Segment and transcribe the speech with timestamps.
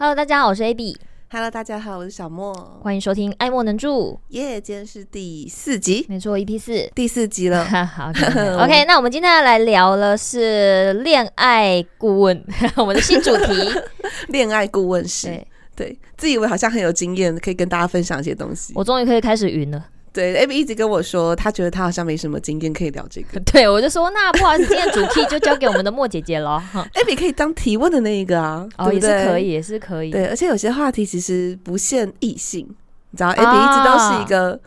[0.00, 0.96] Hello，大家好，我是 AB。
[1.28, 2.54] Hello，大家好，我是小莫。
[2.84, 4.12] 欢迎收听《爱莫能助》。
[4.28, 7.64] 耶，今天是第四集，没错，EP 四，第四集了。
[7.66, 8.08] 好，
[8.62, 12.44] OK，那我们今天要来聊的是恋爱顾问，
[12.78, 13.52] 我们的新主题——
[14.30, 15.44] 恋爱顾问师。
[15.74, 18.74] 对，自以为好像很有经验，可以跟大家分享一些东西。
[18.76, 19.84] 我终于可以开始云了。
[20.18, 23.38] 对，AB 一直跟我说，他觉得他好像没什么经验可以聊这个。
[23.46, 26.60] 对，我就说，那不好意思，今天主题就交给我们的莫姐姐了。
[26.94, 30.10] AB 可以当提问的那一个啊，哦，对对也是可以，也是可以。
[30.10, 32.66] 对，而且有些话题其实不限异性，
[33.10, 34.58] 你知道，AB 一直都是一个、啊、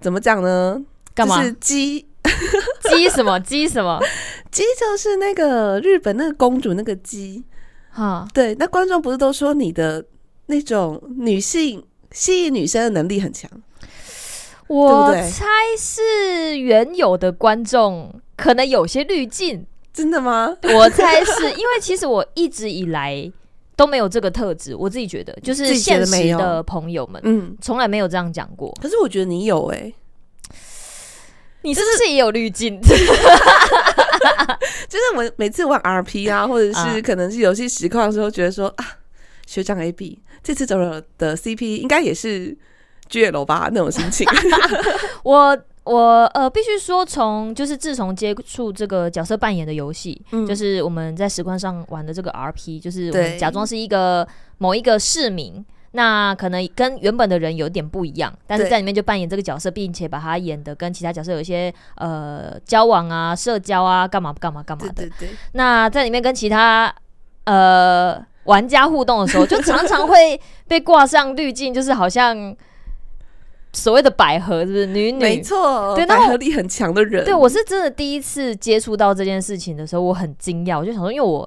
[0.00, 0.80] 怎么讲呢？
[1.14, 1.38] 干嘛？
[1.38, 2.06] 就是鸡
[2.88, 4.00] 鸡什么鸡什么
[4.52, 4.62] 鸡？
[4.78, 7.42] 就是那个日本那个公主那个鸡。
[7.90, 10.04] 哈，对，那观众不是都说你的
[10.46, 13.50] 那种女性吸引女生的能力很强？
[14.68, 15.44] 我猜
[15.78, 20.56] 是原有的观众可能有些滤镜，真的吗？
[20.74, 23.30] 我猜是因为其实我一直以来
[23.76, 28.76] 都没有这个特质，我自己觉得就是现实的朋友们，嗯，从来没有这样讲过。
[28.82, 29.94] 可是我觉得你有哎、欸，
[31.62, 32.80] 你是不是也有滤镜？
[32.82, 32.88] 就
[34.98, 38.84] 是我每次玩 RP 啊，或者是可能是游戏实况的时候，觉得说啊，
[39.46, 42.58] 学长 AB 这次走了的 CP 应该也是。
[43.08, 44.26] 绝了吧那种心情
[45.22, 54.26] 我，我我呃必须说，从就是自从接触这个角色扮演的游戏，嗯，就是我们在实况上玩的这个 RP，就是我们假装是一个
[54.58, 64.92] 某一个市民，那可能跟原本的人有点不一样，但是在里面就扮演这个角色，并且把他演的跟其他角色有一些呃交往啊、社交啊、干嘛干嘛干嘛的。
[64.94, 65.28] 对对对。
[65.52, 66.92] 那在里面跟其他
[67.44, 72.56] 呃玩家互动的时候，就常常会被挂上滤镜，就是好像。
[73.76, 75.18] 所谓的百合是不是女女？
[75.18, 77.22] 没错，对，百合力很强的人。
[77.26, 80.78] 对，我是真的第一次接触到这件事情的时候，我很惊讶。
[80.78, 81.46] 我就想说，因为我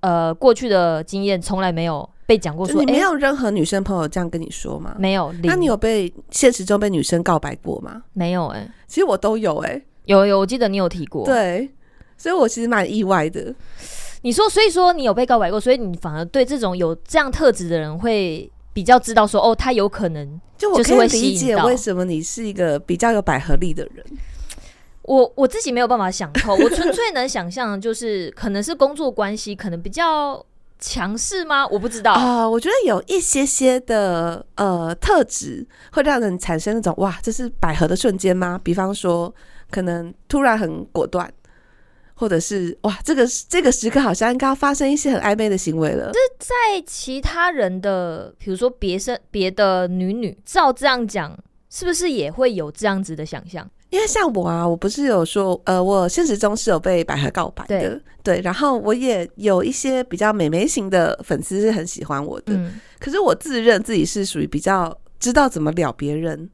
[0.00, 4.96] 呃过去的经验从来没有被讲过说，说你没有任何女生朋友这样跟你说吗？
[4.98, 5.30] 没有。
[5.42, 8.02] 那你有被现实中被女生告白过吗？
[8.14, 8.70] 没有哎、欸。
[8.86, 11.26] 其实我都有哎、欸，有有，我记得你有提过。
[11.26, 11.70] 对，
[12.16, 13.54] 所以我其实蛮意外的。
[14.22, 20.38] 你说，所以说你有被告白过，所以你反而对这种有这样特质的人会比较知道说，哦，他有可能。
[20.58, 24.04] 就我可以理解为什么你是一个比较有百合力的人。
[25.02, 30.44] 我我自己没有办法想透，我纯粹能想象，就是可能是工作关系，可能比较
[30.78, 31.66] 强势吗？
[31.66, 32.50] 我不知道啊、呃。
[32.50, 38.58] 我觉得有一些些的呃特质会让人产生那种哇，这是百合的瞬间吗？
[38.62, 39.34] 比方说，
[39.70, 41.30] 可能突然很果断。
[42.14, 46.12] 或者是哇，这个这个时刻好像应该要发生一些很暧昧的行为了。
[46.12, 51.36] 这在其他人的，比如说别生别的女女，照这样讲，
[51.68, 53.68] 是不是也会有这样子的想象？
[53.90, 66.50] 因为像我啊，我不是有说，呃，我现实中是有被百合告白的，对，对，然后我也有一些比较美眉型的粉丝是很喜欢我的，嗯，可是我自认自己是属于比较知道怎么撩别人。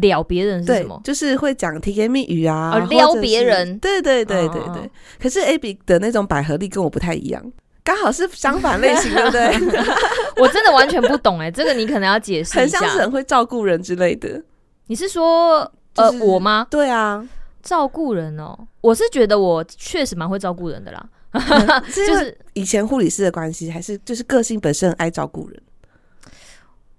[0.00, 1.00] 撩别人是什么？
[1.04, 3.78] 就是会讲甜言蜜语啊，撩别人。
[3.78, 4.90] 对对对对对，对。
[5.20, 7.52] 可是 Abby 的那种百合力跟我不太一样，
[7.82, 9.80] 刚好是相反类型，对 不对？
[10.42, 12.58] 我真的完全不懂哎、欸，这个你可能要解释。
[12.58, 14.42] 很像是很会照顾人之类的。
[14.86, 15.60] 你是说
[15.94, 16.66] 呃、就是、我吗？
[16.70, 17.26] 对啊，
[17.62, 18.56] 照顾人哦。
[18.82, 21.08] 我是觉得我确实蛮会照顾人的啦。
[21.94, 25.62] 就是以前护理师的关系，还是就是个性本身很爱照顾人。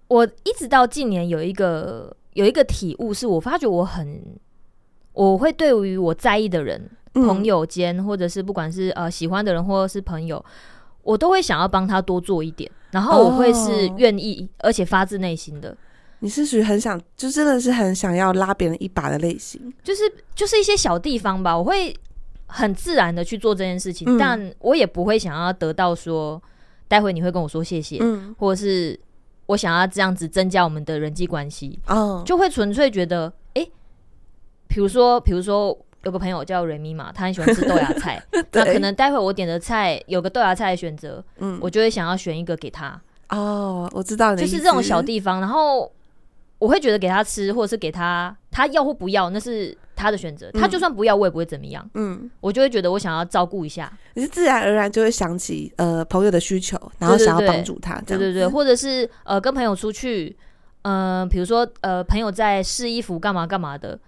[0.08, 2.16] 我一直到近年有一个。
[2.38, 4.22] 有一个体悟，是我发觉我很，
[5.14, 6.80] 我会对于我在意的人，
[7.16, 10.44] 嗯、朋友间或者是不管是呃喜欢的人或者是朋友，
[11.02, 15.76] 我都会想要帮他多做一点，然后我会是愿意、哦、而且发自内心的。
[16.20, 20.04] 你是属于很想，就真的是很想要拉别人一把的类型，就是
[20.36, 21.92] 就是一些小地方吧，我会
[22.46, 26.40] 很自然的去做这件事情，嗯、但我也不会想要得到说，
[26.88, 29.00] 待会你会跟我说谢谢，嗯、或者是。
[29.48, 32.24] 我想要这样子增加我们的人际关系，oh.
[32.26, 33.72] 就会纯粹觉得，哎、欸，
[34.68, 43.02] 比如说，比如说有个朋友叫瑞米嘛，他很喜欢吃豆芽菜， 那可能待会我点的菜有个豆芽菜的选择，嗯，我就会想要选一个给他。
[43.30, 45.92] 哦，oh, 我知道，就是这种小地方，然后
[46.60, 49.78] 我会觉得给他吃，或者是给他，他要或不要，那是。
[49.98, 51.84] 他的选择，他就算不要，我也不会怎么样。
[51.96, 58.00] 嗯，我就会觉得我想要照顾一下，你是自然而然就会想起呃朋友的需求，然后想要帮助他。
[58.06, 60.38] 对对，对或者是呃跟朋友出去，
[60.84, 64.00] 嗯、呃，比如说呃朋友在试衣服干嘛干嘛的，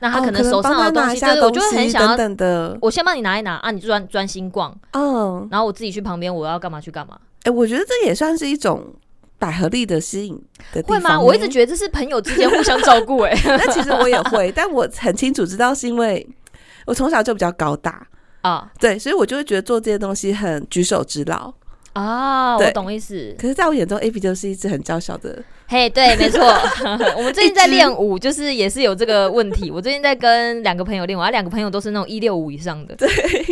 [0.00, 7.18] 那他可能手上的东西，就是我就会很想要等等的，我先帮你拿一拿啊，你专专心逛，嗯，然后我自己去旁边，我要干嘛去干嘛。
[7.44, 8.94] 哎、欸，我觉得这也算是一种。
[9.38, 10.34] 百合力的吸引
[10.72, 11.20] 的地方，会吗？
[11.20, 13.56] 我一直觉得这是朋友之间互相照顾哎、欸。
[13.56, 16.26] 那其实我也会，但我很清楚知道是因为
[16.86, 18.06] 我从小就比较高大
[18.42, 21.52] 啊，对，所以我就会觉得做这些东西很举手之劳
[21.94, 23.34] 啊，我懂意思。
[23.38, 25.42] 可是，在我眼中，AB 就是一只很娇小的。
[25.66, 26.40] 嘿对， 没错。
[27.16, 29.70] 我们最近在练舞，就是也是有这个问题。
[29.70, 32.94] 我最近在跟两个朋友练舞，啊，两个朋友都是那种一六五以上的。
[32.94, 33.08] 对。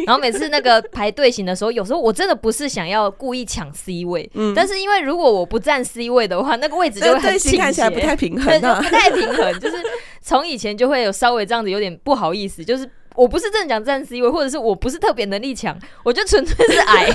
[0.06, 9.60] 然后每次那个排队型的时候，有时候我真的不是想要故意抢 C 位，嗯，但是因为如果我不占 C 位的话，那个位置就会很看起来不太平衡，啊，对，不太平衡。
[9.60, 9.76] 就是
[10.22, 12.88] 从以前就会有稍微这样子，有点不好意思，就是。
[13.16, 15.74] 我不是真的讲站 C 位，或者是我不是特别能力强，
[16.04, 17.06] 我就纯粹是矮，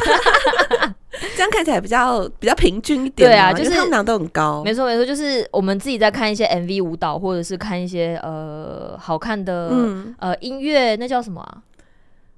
[1.35, 3.29] 这样看起来比较比较平均一点。
[3.29, 4.63] 对啊，就是他们俩都很高。
[4.63, 11.61] 没错没错，就是我们自己在看一些 MV 舞蹈，或者是看一些呃好看的、嗯、呃音乐，那叫什么啊？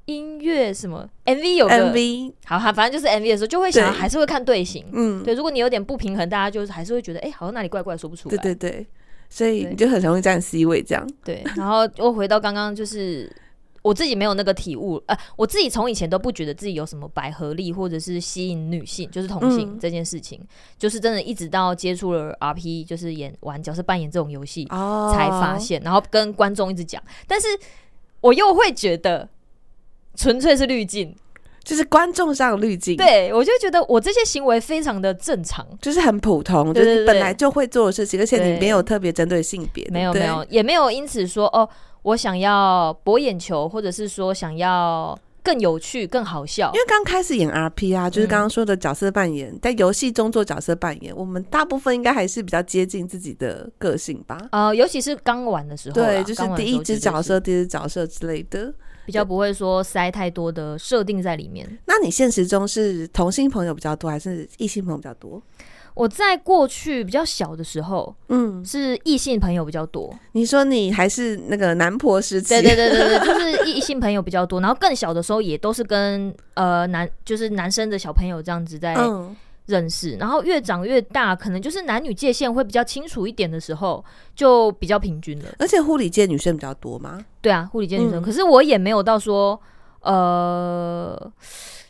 [0.06, 4.84] 音乐什么 MV 有个 MV 好哈，反正就是 MV 的时候就会想，还是会看队形。
[4.92, 8.36] 嗯，对，如果你有点不平衡，大家就是还是会觉得哎、欸，好像哪里怪怪，说不出来。
[8.38, 8.88] 对对对，
[9.30, 11.08] 所以你就很容易站 C 位这样。
[11.24, 13.32] 对，然后又回到刚刚就是。
[13.84, 20.48] 我自己没有那个体悟，呃，我自己从以前都不觉得自己有什么百合力，或者是吸引女性，就是同性这件事情，嗯、
[20.80, 27.48] 就是真的，一直到接触了 RP，就是演玩角色扮演这种游戏，哦、才发现，然后跟观众一直讲，但是
[28.22, 29.28] 我又会觉得
[30.16, 31.14] 纯粹是滤镜，
[31.64, 41.68] 就是观众上的滤镜，对，我就觉得我这些行为非常的正常，就是很普通，就是你本来就会做的事情，而且你没有特别针对性别，没有没有，也没有因此说哦。
[42.04, 46.70] 我想要博眼球，或者是说想要更有趣、更好笑。
[46.74, 54.38] 因为刚开始演 RP 啊，就是刚刚说的角色扮演，嗯、在游戏中做角色扮演，我们大部分应该还是比较接近自己的个性吧。
[54.52, 58.74] 呃，尤其是刚玩的时候，对，就是第一只角色、第一只角色之类的，
[59.06, 61.78] 比较不会说塞太多的设定在里面。
[61.86, 65.42] 那你现实中是同性朋友比较多，还是异性朋友比较多？
[65.96, 70.12] 我在过去比较小的时候，嗯，是异性朋友比较多。
[70.32, 72.50] 你说你还是那个男婆时期？
[72.50, 74.60] 对对对对对，就是异性朋友比较多。
[74.60, 78.96] 然后更小的时候也都是跟呃男，就是男生的小朋友这样子在
[79.66, 80.16] 认识。
[80.16, 84.04] 嗯、然后越长越大，可能就是男女界限会比较清楚一点的时候，
[84.36, 85.46] 就比较平均了。
[85.60, 87.24] 而且护理界女生比较多吗？
[87.42, 88.22] 对啊，护理界女生。
[88.22, 89.60] 嗯、可是我也没有到说
[90.02, 91.32] 呃。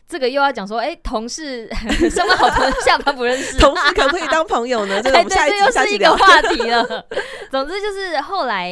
[0.06, 1.68] 这个又要讲说，哎，同事
[2.12, 5.02] 上班好，同事下班不认识，同事可不可以当朋友呢？
[5.02, 6.86] 这个我们 下一集又是一个话题了。
[7.50, 8.70] 总之就是后来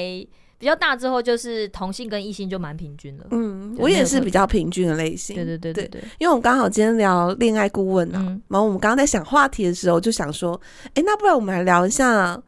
[0.62, 3.25] 比较大之后，就是同性跟异性就蛮平均了。
[3.31, 5.36] 嗯，我也是比较平均的类型。
[5.36, 10.60] 对对对对对，因为我们刚好今天聊恋爱顾问啊，然后我们刚刚在想话题的时候，就想说，
[10.94, 12.42] 哎，那不然我们来聊一下，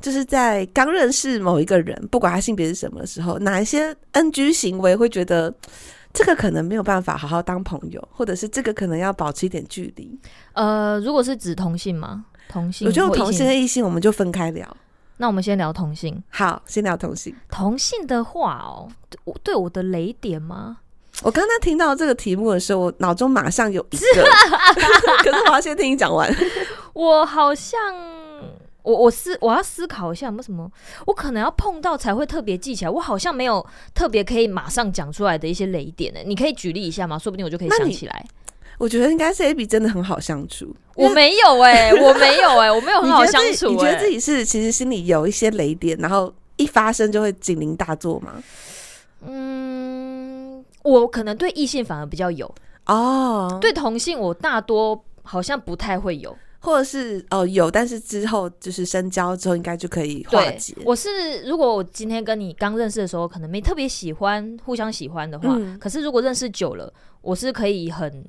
[0.00, 5.54] 就是在刚认识某一个人，不管他性别是什么的时候，哪一些 NG 行为会觉得。
[6.12, 10.18] 这个可能没有办法好好当朋友，或者是这个可能要保持一点距离。
[10.54, 12.24] 呃，如果是指同性吗？
[12.48, 14.76] 同性，我觉得同性和异性我们就分开聊。
[15.20, 16.20] 那我们先聊同性。
[16.30, 17.36] 好，先聊同性。
[17.50, 18.88] 同性的话哦，
[19.24, 20.78] 我对我的雷点吗？
[21.22, 24.24] 我刚刚听到这个题目的时候，我脑中马上有一个，
[25.22, 26.34] 可是我要先听你讲完。
[26.94, 27.78] 我好像。
[28.82, 30.66] 我我思我要思考一下有没有什么，
[31.06, 32.90] 我可能要碰到才会特别记起来。
[32.90, 36.24] 我好像没有特别可以马上讲出来的一些雷点呢、欸。
[36.24, 37.18] 你可以举例一下吗？
[37.18, 38.26] 说不定我就可以想起来。
[38.80, 40.74] 我觉得应该是 AB 真的很好相处。
[40.94, 43.72] 我没有哎、欸，我没有哎、欸，我没有很好相处、欸。
[43.72, 48.42] 你觉得自己是其实心里有一些雷点，然后一发生就会警铃大作吗？
[49.26, 52.50] 嗯，我可能对异性反而比较有
[52.86, 56.34] 哦，对同性我大多好像不太会有。
[56.62, 60.74] 或者是哦有，但是之后就是深交之后，应该就可以化解。
[60.84, 68.22] 我是如果我今天跟你刚认识的时候，可能没特别喜欢，互相喜欢的话，嗯、可是如果认识久了，我是可以很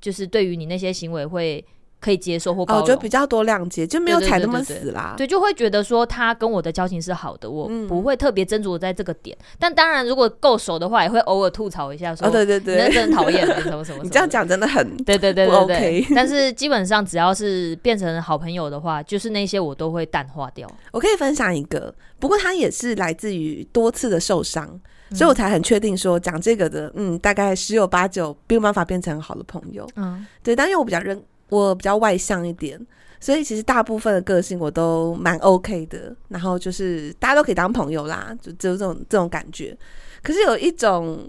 [0.00, 1.64] 就是对于你那些行为会。
[2.02, 5.12] 可以接受或包容，哦，就比较多谅解，就没有踩那么死啦。
[5.18, 9.36] 对，就会觉得说他跟我的交情是好的，我不会特别斟酌在这个点。
[9.58, 14.00] 但当然，如果够熟的话，也会偶尔吐槽一下，说对对对，你真的讨厌什么什么。
[14.02, 16.06] 你这样讲真的很对对对对对。
[16.14, 20.66] 但是基本上只要是变成好朋友的话，就是那些我都会淡化掉。
[20.92, 24.80] 我可以分享一个，不过他也是来自于多次的受伤，
[25.12, 29.88] 所以我才很确定说讲这个的，嗯，大概十有八九没有办法变成好的朋友。
[29.96, 31.22] 嗯，对，但因为我比较认。
[31.50, 32.80] 我比较外向一点，
[33.18, 36.14] 所以其实大部分的个性我都蛮 OK 的。
[36.28, 39.76] 然后就是大家都可以当朋友啦，就只有这种这种感觉。
[40.22, 41.28] 可是有一种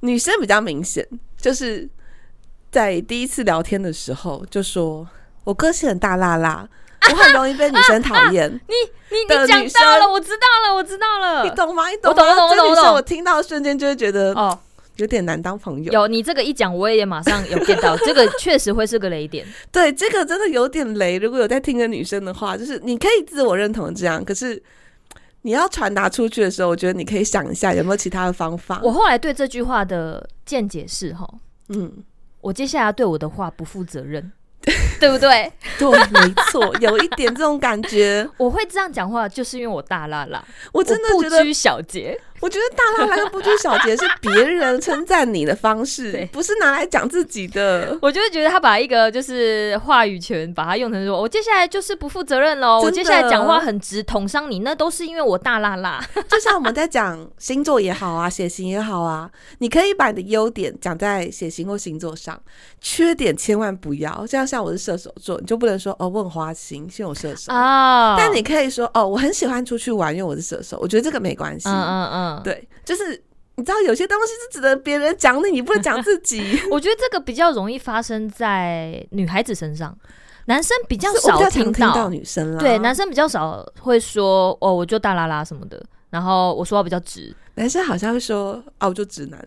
[0.00, 1.06] 女生比较明显，
[1.36, 1.88] 就是
[2.72, 5.08] 在第一次聊天的时候就说
[5.44, 6.68] 我个性很大剌剌，
[7.10, 8.50] 我很容易被女生讨厌。
[8.50, 8.74] 你
[9.10, 11.88] 你你讲到了，我知道了，我知道了，你懂吗？
[11.88, 12.22] 你懂吗？
[12.22, 12.94] 我懂我懂我懂。
[12.94, 14.58] 我听到的瞬间就会觉得哦。
[14.96, 15.90] 有点难当朋友。
[15.90, 19.46] 有你这个一讲，我也马上有 get 到，这个确实会是个雷点。
[19.72, 21.16] 对，这个真的有点雷。
[21.16, 24.62] 如果有在听的女生的话，就是你可以自我认同这样，可是
[25.40, 28.78] 你要传达出去的时候，我觉得你可以想一下有没有其他的方法。
[28.82, 31.26] 我后来对这句话的见解是：哈，
[31.70, 31.90] 嗯，
[32.42, 34.30] 我接下来对我的话不负责任。
[35.00, 35.50] 对不对？
[35.78, 38.28] 对，没错， 有一点这种感觉。
[38.36, 42.18] 我会这样讲话，就是因为我大辣辣，我真的觉得不拘小节。
[42.40, 47.96] 我觉得大辣辣跟不拘小节是别人称赞你的方式， 不是拿来讲自己的。
[48.02, 52.80] 我就是觉得他把一个就是话语权，把它用成说，我接下来就是不负责任喽。
[52.80, 56.02] 我接下来讲话很直，捅伤你，那都是因为我大辣辣。
[56.28, 62.40] 就像我们在讲星座也好啊，血型也好啊，你可以把你的优点讲在血型或星座上，
[62.80, 64.26] 缺点千万不要。
[64.26, 68.16] 这样像我是射手座，你就不能说哦，我很花心，因为我射手啊。
[68.16, 70.78] 但你可以说哦，我很喜欢出去玩，因为我是射手。
[70.80, 71.68] 我觉得这个没关系。
[71.68, 72.29] 嗯嗯嗯。
[72.44, 73.10] 对，就是
[73.56, 76.60] 你知道有些东西是只能别人讲你，你不能讲自己。
[76.70, 79.96] 我觉得这个比较容易发生在女孩子身上，
[80.46, 82.58] 男生比较少听到，女生啦。
[82.58, 85.82] 对，男生比较少会说哦，我就大啦啦什么的。
[86.10, 89.38] 然后我说话比较直，男生好像会说哦，我就直男。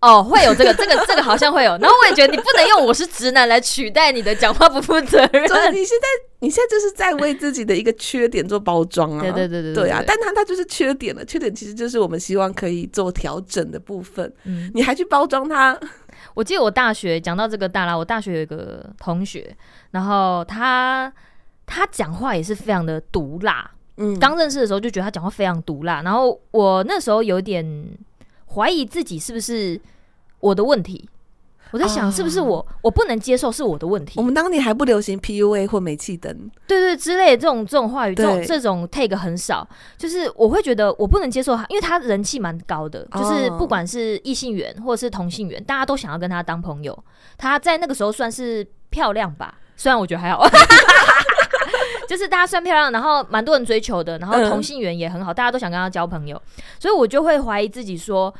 [0.00, 1.72] 哦，会有这个，这个，这个好像会有。
[1.78, 5.48] 然后我也觉得你不能用“我是直男”来取代你的讲话不负责任。
[5.48, 6.06] 所以你现在，
[6.38, 9.20] 你现在就是在为自己的一个缺点做包装啊！
[9.20, 10.00] 对对对对对啊！
[10.06, 14.32] 但他他就是缺点了，缺点其实就是我们希望可以做调整的部分。
[14.44, 15.76] 嗯，你还去包装他？
[16.34, 19.52] 我记得我大学讲到这个大啦，我大学有一个同学，
[19.90, 21.12] 然后他
[21.66, 23.68] 他讲话也是非常的毒辣。
[23.96, 27.66] 嗯，刚认识的时候就觉得他讲话非常毒辣，然后我那时候有点。
[28.54, 29.80] 怀疑自己是不是
[30.40, 31.08] 我的问题？
[31.70, 34.14] 我在想是不是我、uh, 我不能接受是我的问题。
[34.16, 39.68] 我们当年还不流行 PUA 或煤气灯，对对之类的这种这种话语，这种这种 take 很少。
[39.98, 46.98] 就是我会觉得我不能接受他，因为他人气蛮高的，就是不管是异性缘或者是同性缘，大家都想要跟他当朋友。
[47.36, 50.42] 他在那个时候算是漂亮吧，虽然我觉得还好，
[52.08, 56.42] 就是大家算漂亮，然后蛮多人追求的，然后同性缘也很好，大家都想跟他交朋友，
[56.80, 58.34] 所以我就会怀疑自己说。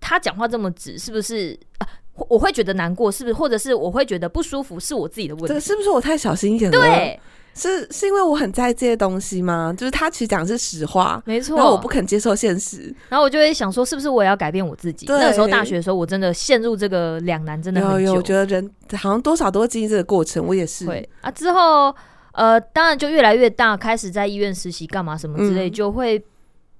[0.00, 1.86] 他讲话这么直，是不是啊？
[2.28, 3.34] 我会觉得难过，是不是？
[3.34, 5.60] 或者是我会觉得不舒服，是我自己的问题？
[5.60, 6.78] 是不是我太小心眼了？
[6.78, 7.20] 对，
[7.52, 9.74] 是是因为我很在意这些东西吗？
[9.76, 11.56] 就是他其实讲的是实话，没错。
[11.56, 15.06] 然后我不肯接受现实，然后我就会想说，是不是我也要改变我自己？
[15.08, 17.98] 那个时候大学的时候，我真的陷入这个两难，真的很久。
[17.98, 20.86] 有有，我觉得人好像多少都会经历这个过程，我也是。
[20.86, 21.92] 会啊，之后
[22.38, 26.24] 呃，当然就越来越大，开始在医院实习干嘛什么之类，嗯、就会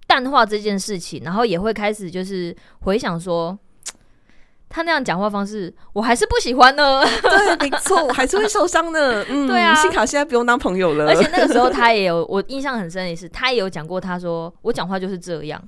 [0.06, 3.58] 淡化这件事情，然后也会开始就是回想说。
[4.70, 7.02] 他那样讲话方式，我还是不喜欢呢。
[7.22, 9.24] 对，没错，我还是会受伤的。
[9.32, 9.74] 嗯，对啊。
[9.74, 11.06] 幸好现在不用当朋友了。
[11.08, 15.58] 而且那个时候他也有，我印象很深的是，他也有讲过，他说我讲话就是这样，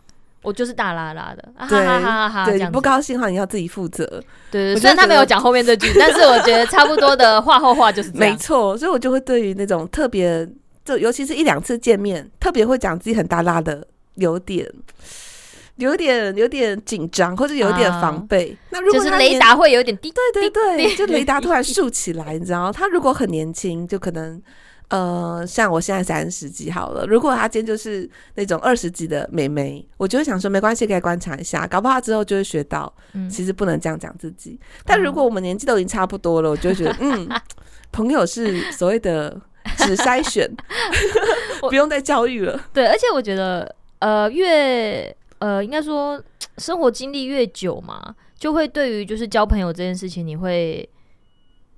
[0.43, 1.49] 我就是大拉拉的。
[1.57, 4.05] 啊，哈哈哈哈对，你不高兴的话，你要自己负责。
[4.51, 8.33] 对对，虽然他没有讲后面这句，但是我觉得差不多的话后话就是这样。
[8.33, 10.49] 没错，所以我就会对于那种特别，
[10.85, 14.67] 就尤其是一两次见面，特别会讲自己很大拉的，有点。
[15.77, 18.51] 有点有点紧张，或者有点防备。
[18.51, 22.71] Uh, 那如果是雷达会有点低，对对对，就雷达突然竖起来，你知道？
[22.71, 24.39] 他如果很年轻，就可能
[24.91, 27.07] 呃，像我现在三十几好了。
[27.07, 32.93] 如果她今天就是那种二十几的妹妹，我就会想说没关系，可以观察一下，搞不好之后就会学到，
[33.31, 34.59] 其实不能这样讲自己。
[34.61, 37.29] 嗯、但如果我们年纪都已经差不多了，我就会觉得，嗯，
[37.93, 39.41] 朋友是所谓的
[39.79, 40.51] 只筛选，
[41.69, 42.61] 不用再教育了。
[42.73, 46.21] 对，而且我觉得，呃，越呃，应该说
[46.59, 50.89] 生活经历越久嘛，就会对于就是交朋友这件事情，你会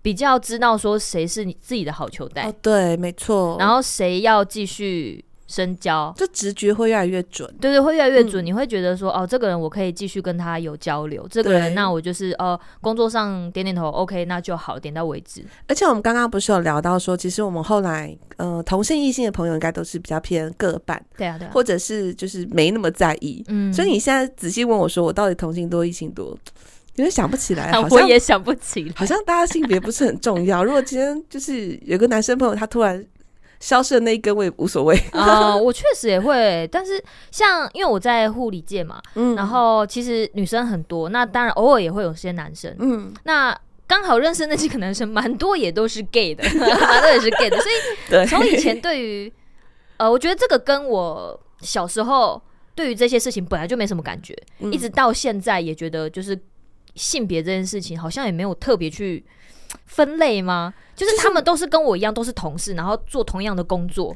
[0.03, 2.43] 比较知道说谁是你自己的好球带。
[2.43, 3.57] 哦，对，没错。
[3.59, 5.25] 然后谁要继续。
[5.49, 8.43] 深交，就直觉会越来越准，对对，会越来越准。
[8.43, 15.45] 嗯、你会觉得说，哦，这个人我可以继续跟他有交流，这个人那我就是哦，工作上点点头，OK，那就好，点到为止。
[15.69, 23.45] 而且我们刚刚不是有聊到说，其实我们后来，呃，同性异性的朋友应该都是比较偏各半，对啊，对啊，或者是就是没那么在意。
[23.49, 26.35] 嗯，所以你现在仔细问我说，我到底同性多异性多，
[26.97, 30.65] 有点想不起来，好像我也想不起来，好像大家性别不是很重要。
[30.65, 33.05] 如果今天就是有个男生朋友，他突然。
[33.61, 35.01] 消失的那一根我也无所谓。
[35.13, 43.57] 啊， 我确实也会，但是像因为我在护理界嘛，嗯，然后其实女生很多，那当然偶尔也会有些男生，嗯，那
[43.87, 47.71] 刚好认识那几个男生，蛮多也都是 gay 的， 蛮多也是 gay 的，所
[48.21, 49.33] 以从以前对于
[49.97, 52.43] 呃，我觉得这个跟我小时候
[52.75, 56.37] 对于这些事情本来就没什么感觉，嗯，一直到现在也觉得就是
[56.95, 59.25] 性别这件事情好像也没有特别去
[59.87, 60.73] 分类吗？
[60.95, 64.15] 就是他们都是跟我一样，都是同事，然后做同样的工作，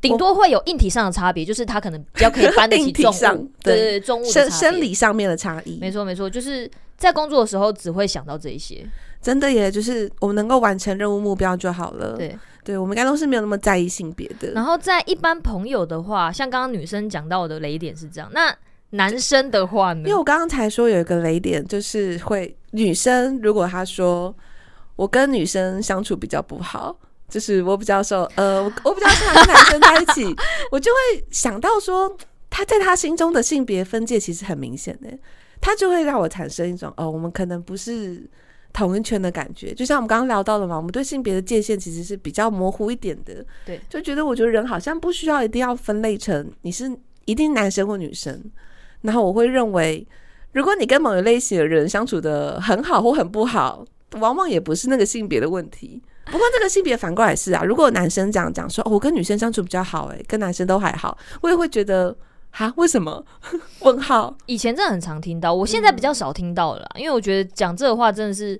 [0.00, 5.78] 顶多会有硬体上的差别，就是他可能比较可以搬得起 重物，对对对，重物生生理上面的差异。
[5.80, 8.86] 没错没错，就是在工作的时候只会想到这一些，
[9.20, 12.16] 真的耶，就是我们能够完成任务目标就好了。
[12.16, 14.50] 对对，我们应该都是没有那么在意性别的。
[14.52, 18.52] 然后在一般朋友的话，像刚刚女生讲到的雷点是这样，那
[18.96, 20.00] 男生的话呢？
[20.00, 24.34] 因为我刚刚才说有一个雷点，就是会女生如果她说。
[24.96, 26.98] 我跟女生相处比较不好，
[27.28, 30.24] 就是我比较受呃，我我比较喜欢跟男生在一起，
[30.72, 32.16] 我就会想到说，
[32.48, 35.10] 他在他心中的性别分界其实很明显的，
[35.60, 38.26] 他就会让我产生一种哦，我们可能不是
[38.72, 39.74] 同一圈的感觉。
[39.74, 43.44] 就像我们刚刚聊到的嘛，我们对性别的界限其实是比较模糊一点的。
[43.66, 46.90] 对，就觉得我觉得人好像不需要一定要分类成你是
[47.26, 48.42] 一定男生或女生，
[49.06, 50.06] 然后我会认为，
[50.52, 53.84] 如果你跟某一类型的人相处的很好或很不好。
[54.20, 62.16] 往往也不是那个性别的问题，不过这个性别反过来是啊，如果男生这样讲说，哦，我跟女生相处比较好，欸，诶，跟男生都还好，我也会觉得，
[62.52, 63.22] 哈，为什么？
[63.82, 64.34] 问号。
[64.46, 68.58] 以前真的很常听到，我现在比较少听到了啦，嗯，因为我觉得讲这个话真的是，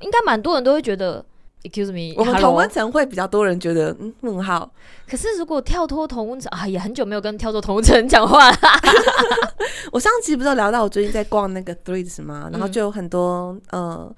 [0.00, 1.24] 应该蛮多人都会觉得
[1.62, 4.70] ，excuse me，我们同温层会比较多人觉得，嗯，问号。
[5.08, 8.56] 可是如果跳脱同温层啊，也很久没有跟跳脱同温层讲话了。
[9.92, 12.48] 我上期不是有聊到我最近在逛那个 Threads 吗？
[12.52, 14.14] 然后就有很多，嗯、呃。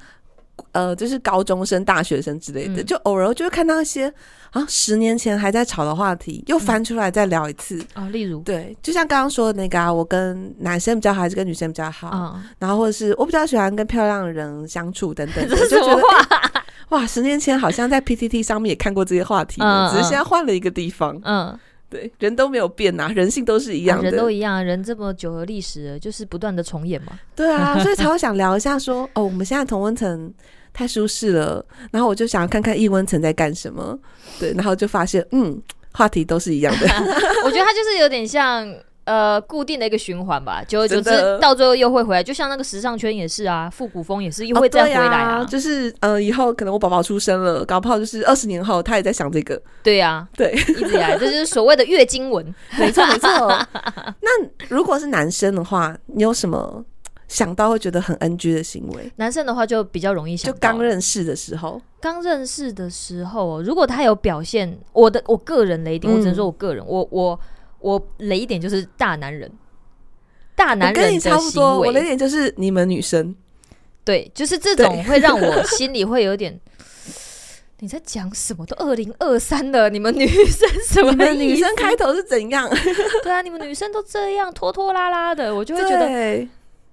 [0.71, 4.13] 呃，就是高中生、大学生之类的，嗯、就偶尔就会看到一些
[4.53, 8.11] 啊，十年前还在吵的话题，又翻出来再聊一次啊、嗯哦。
[8.11, 12.09] 例如，对，就像刚刚说的那个、啊，我跟男生比较好，还是跟女生比较好？
[12.15, 15.43] 嗯、然后或者是我比较喜欢跟漂亮的人相处等等？
[15.51, 16.54] 就觉得、欸、
[16.91, 21.21] 哇，十年前好像在 PTT 上面也看过这些话题呢，嗯、只是现在换了一个地方。
[21.25, 21.59] 嗯。
[21.91, 27.13] 对，人都没有变呐、啊，人性都是一样的，啊、人都一样，人这么久的历史，就是不断的重演嘛。
[27.37, 30.33] 对啊， 所以才会想聊一下说，说哦，我们现在同温层
[30.73, 33.97] 太舒适了，然后我就想要看看异温层在干什么。
[34.41, 35.57] 对，然后就发现，嗯，
[35.93, 36.87] 话题都是一样的。
[37.45, 38.67] 我觉得它就是有点像。
[39.05, 42.23] 呃，固定的一个循环吧，久而久之，到最后又会回来。
[42.23, 45.45] 就像那个时尚圈也是啊，复古风也是又会再回来啊。
[45.45, 49.61] 就是呃，以后可能我宝宝出生了，搞不好就是二十年后他也在想这个。
[49.83, 52.43] 对呀、啊，对，一直以来这就是所谓的月经文。
[52.81, 53.29] 没错没错。
[53.29, 56.83] 那如果是男生的话，你有什么
[57.29, 59.13] 想到会觉得很 NG 的行为？
[59.17, 67.41] 男生的话就比较容易想到，就刚认识的时候，刚认识的时候，如果他有表现，我的我个人雷点，我只能说我个人，嗯、我我。
[67.85, 69.51] 我雷一点就是大男人，
[70.57, 71.81] 大男人的行为，我跟你差不多。
[71.81, 73.37] 我雷点就是你们女生，
[74.03, 76.59] 对，就是这种会让我心里会有点，
[77.81, 78.65] 你在讲什么？
[78.65, 81.11] 都二零二三了，你们女生什么？
[81.11, 82.67] 你们女生开头是怎样？
[83.23, 86.49] 对啊，你们女生都这样拖拖拉拉的，我就会觉得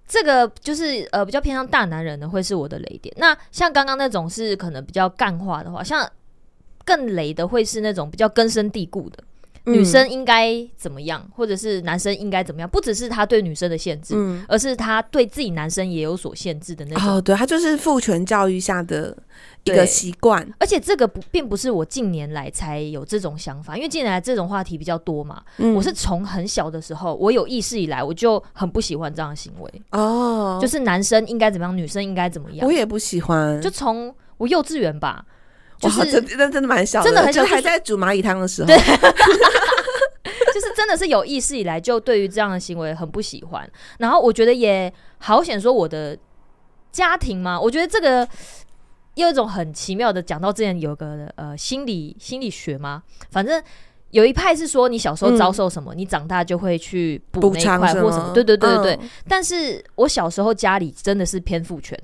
[0.05, 3.15] 这个就是呃比较偏向大男人的，会是我的雷点。
[3.17, 6.05] 那像刚刚那种是可能比较干化的话，像
[6.83, 9.23] 更雷的会是那种比较根深蒂固的。
[9.65, 12.69] 女生应该怎么样，嗯、或者是男生应该怎么样？
[12.69, 17.07] 不只是他对女生的限制，嗯、而是他对自己男生也有所限制的那种。
[17.07, 19.15] 哦，对，他就是父权教育下的
[19.63, 20.47] 一个习惯。
[20.57, 25.41] 而且这个不并不是我近年来才有这种想法，因为近年来这种话题比较多嘛。
[25.57, 29.81] 嗯、我是从很小的时候，我有意识以来，我就很不喜欢这样的行为。
[29.91, 33.61] 哦，就是男生应该怎么样，女生应该怎么样，我也不喜欢。
[33.61, 35.23] 就从我幼稚园吧。
[35.81, 38.77] 就是真的真的蛮小的，真的很小，还在煮蚂蚁汤的时候，对，
[40.53, 43.67] 就是真的是有意识以来就对于这样的行为很不喜欢。
[43.97, 46.15] 然后我觉得也好显说我的
[46.91, 48.27] 家庭嘛，我觉得这个
[49.15, 53.61] 有一种很奇妙的，讲到之前有个呃心理心理学嘛，反正
[54.11, 58.99] 有一派是说你小时候遭受什么，嗯、你长大就会去补那一块或什么，对对对对对。
[59.01, 61.97] 嗯、但是我小时候家里真的是偏父权，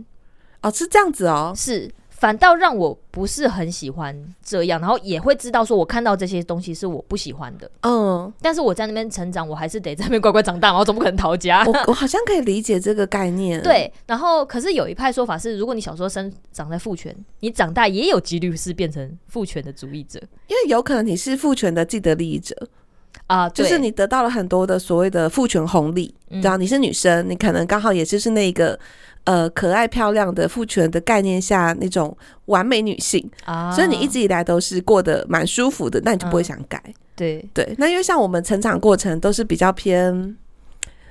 [0.63, 1.91] 哦，是这样子哦，是。
[2.17, 7.69] 反倒让我不是很喜欢这样，然后也会知道说，我看到这些东西是我不喜欢的。
[7.81, 11.63] 嗯，但是我在那边成长，我还是得在那边乖乖长大嘛，我总不可能逃家。
[11.63, 13.61] 我 我好像可以理解这个概念。
[13.63, 22.55] 对，然后可是有一派说法是，如果你小时候生长在父权，你长大也有几率是变成父权的主义者，因为有可能你是父权的既得利益者
[23.27, 26.11] 啊，就是你得到了很多的所谓的父权红利。
[26.31, 28.79] 嗯，然后你是女生，你可能刚好也就是那个。
[29.27, 33.29] 呃，可爱漂亮的父权的概念下那种完美女性。
[33.43, 36.81] 啊，所以你一直以来都是过得蛮舒服的，那你就不会想改。
[36.87, 37.49] 嗯、对。
[37.53, 40.37] 对，那因为像我们成长过程都是比较偏，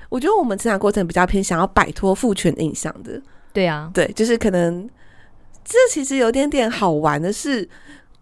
[0.08, 3.20] 我觉得我们成长过程比较偏想要摆脱父权印象的。
[3.52, 4.88] 对啊，对，就是可能
[5.62, 7.68] 这其实有点点好玩的是，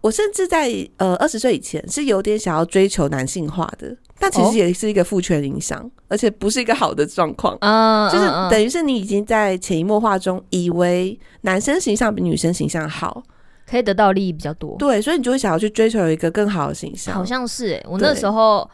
[0.05, 3.97] 我甚至在呃二十岁以前是有点想要追求男性化的。
[4.19, 7.57] 但其实也是一个父权影响，哦、而且不是一个好的状况。
[7.59, 13.21] 嗯，就是等于是你已经在潜移默化中以为男生形象比女生形象好，
[13.69, 14.77] 可以得到利益比较多。
[14.77, 17.13] 对，所以你就会想要去追求一个更好的形象。
[17.13, 18.69] 好像是哎、欸，我那时候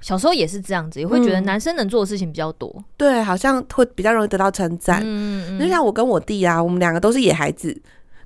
[0.00, 2.68] 小时候也是这样子，也会觉得男生能做的事情比较多。
[2.76, 5.00] 嗯、对，好像会比较容易得到称赞。
[5.04, 5.60] 嗯嗯。
[5.60, 7.80] 就像我跟我弟啊，我们两个都是野孩子，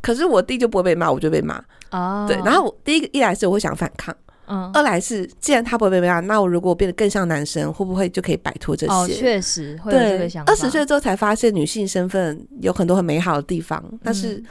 [0.08, 1.62] 可是我弟就不会被骂，我就被骂。
[1.90, 2.24] 哦。
[2.26, 4.16] 对，然后我第一个一来是我会想反抗。
[4.46, 8.92] 嗯，二来是，既然他不会被被骂，那我如果变得更像男生，会不会就可以摆脱这些？
[8.94, 10.50] 哦，确实会有这个想法。
[10.50, 14.42] 二十岁之后才发现女性身份有很多很美好的地方，但是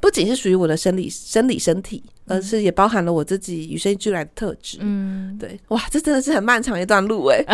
[0.00, 4.78] 不仅是属于我的生理生理身体，而是也包含了我自己与生俱来的特质。
[4.80, 7.44] 嗯，对，哇，这真的是很漫长一段路哎。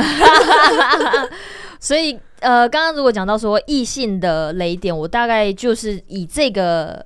[1.78, 7.04] 所以呃，刚刚如果讲到说异性的雷点，我大概就是以这个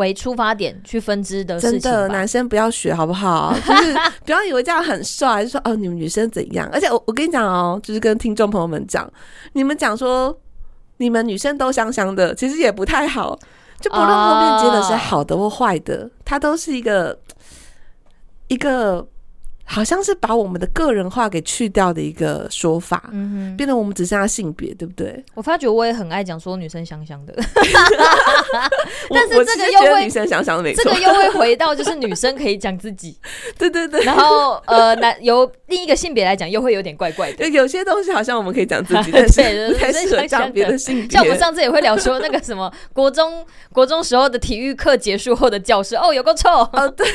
[0.00, 1.80] 为出发点去分支的事情。
[1.80, 3.54] 真的，男生不要学好不好？
[3.64, 6.68] 就是不要以为这样很帅，就说哦，你们女生怎样？
[6.72, 9.08] 而且我我跟你讲哦，就是跟听众朋友们讲，
[9.52, 10.36] 你们讲说
[10.96, 13.38] 你们女生都香香的，其实也不太好。
[13.80, 17.18] 就不论后面接的是好的或坏的，哦，它都是一个
[18.48, 19.06] 一个。
[19.72, 25.24] 好像是把我们的个人化给去掉的一个说法，嗯哼，变得我们只剩下性别，对不对？
[25.32, 27.32] 我发觉我也很爱讲说女生香香的，
[29.10, 33.16] 但是这个又会女生香香的，这个又会回到就是女生可以讲自己，
[33.56, 34.02] 对对 对。
[34.02, 41.10] 然后呃，男由另一个性别来讲又会有点怪怪的， 有些东西好像我们可以讲自己，但是不太适合讲别的性别。
[41.10, 47.06] 像我们上次也会聊说那个什么国中国中时候的体育课结束后的教室，哦，有个臭哦，对，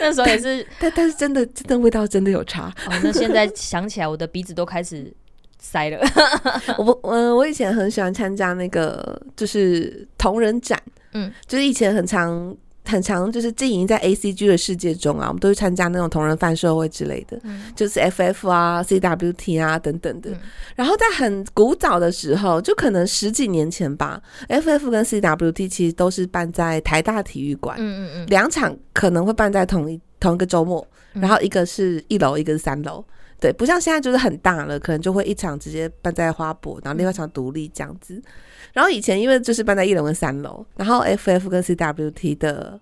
[0.00, 1.43] 那时候也是，但但是真的。
[1.46, 2.92] 真的味道真的有差哦。
[3.02, 5.12] 那现在想起来，我的鼻子都开始
[5.58, 5.98] 塞了。
[6.78, 10.80] 我不，嗯，我以前很喜欢参加那个，就是同人展，
[11.12, 12.54] 嗯，就是以前很常
[12.86, 20.30] 很常就是经营在 ACG 的世界中啊，我们都会参加那种同人贩售会之类的，嗯、就是 FF 啊、CWT 啊等等的。
[20.32, 20.40] 嗯、
[20.76, 30.86] 然后在很古早的时候，就可能十几年前吧，FF 跟 CWT 其实都是办在台大体育馆，嗯嗯嗯，两场可能会办在同一同一个周末。
[31.12, 33.04] 然后一个是一楼，一个是三楼，
[33.38, 38.20] 对，不像现在就是很大了，可能就会一场直接办在花博，然后另外一场独立这样子。
[38.72, 42.80] 然后以前因为就是办在一楼跟三楼，然后 FF 跟 CWT 的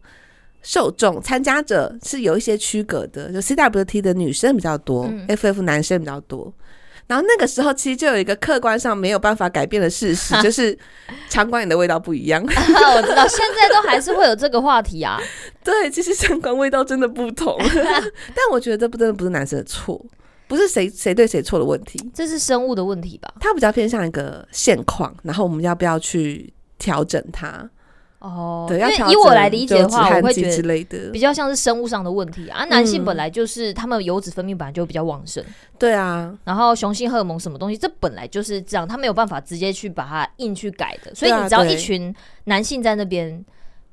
[0.63, 6.51] 受众参加者是有一些区隔的，就 CWT 的女生比较多，嗯，FF 男生比较多。
[7.07, 10.77] 然后那个时候其实就有一个客观上没有办法改变的事实， 就是
[11.29, 12.43] 场馆里的味道不一样。
[12.47, 15.21] 我知道，现在都还是会有这个话题啊。
[15.63, 17.57] 对，其实场馆味道真的不同。
[17.61, 20.03] 但我觉得这不真的不是男生的错，
[20.49, 23.33] 不是谁谁对谁错的问题，这是生物的问题吧？
[23.41, 27.69] 它比较偏向一个现况，然后我们要不要去调整它？
[28.23, 32.65] 哦，对，因为以我来理解的话，我会觉得比较像是生物上的问题啊。
[32.67, 35.45] 男性本来就是他们油脂分泌本来就比较旺盛，
[35.77, 36.33] 对啊。
[36.45, 41.13] 然后雄性荷尔蒙什么东西，这本来就是这样，他没有办法直接去把它硬去改的。
[41.17, 43.45] 所以你只要一群男性在那边，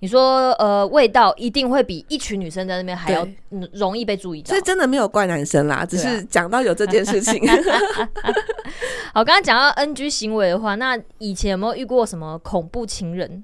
[0.01, 3.27] 你说呃，味道一定会比一群女生在那边还要
[3.73, 4.49] 容易被注意到。
[4.49, 7.41] 所以真的没有怪男生啦，只是讲到有这件事情。
[9.11, 13.43] 好，刚刚讲到 NG 行为的话，那以前有没有遇过什么恐怖情人？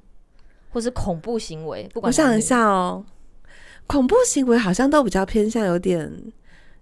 [0.76, 3.02] 或是恐怖行为，不管我想一下哦，
[3.88, 6.12] 恐怖行为好像都比较偏向有点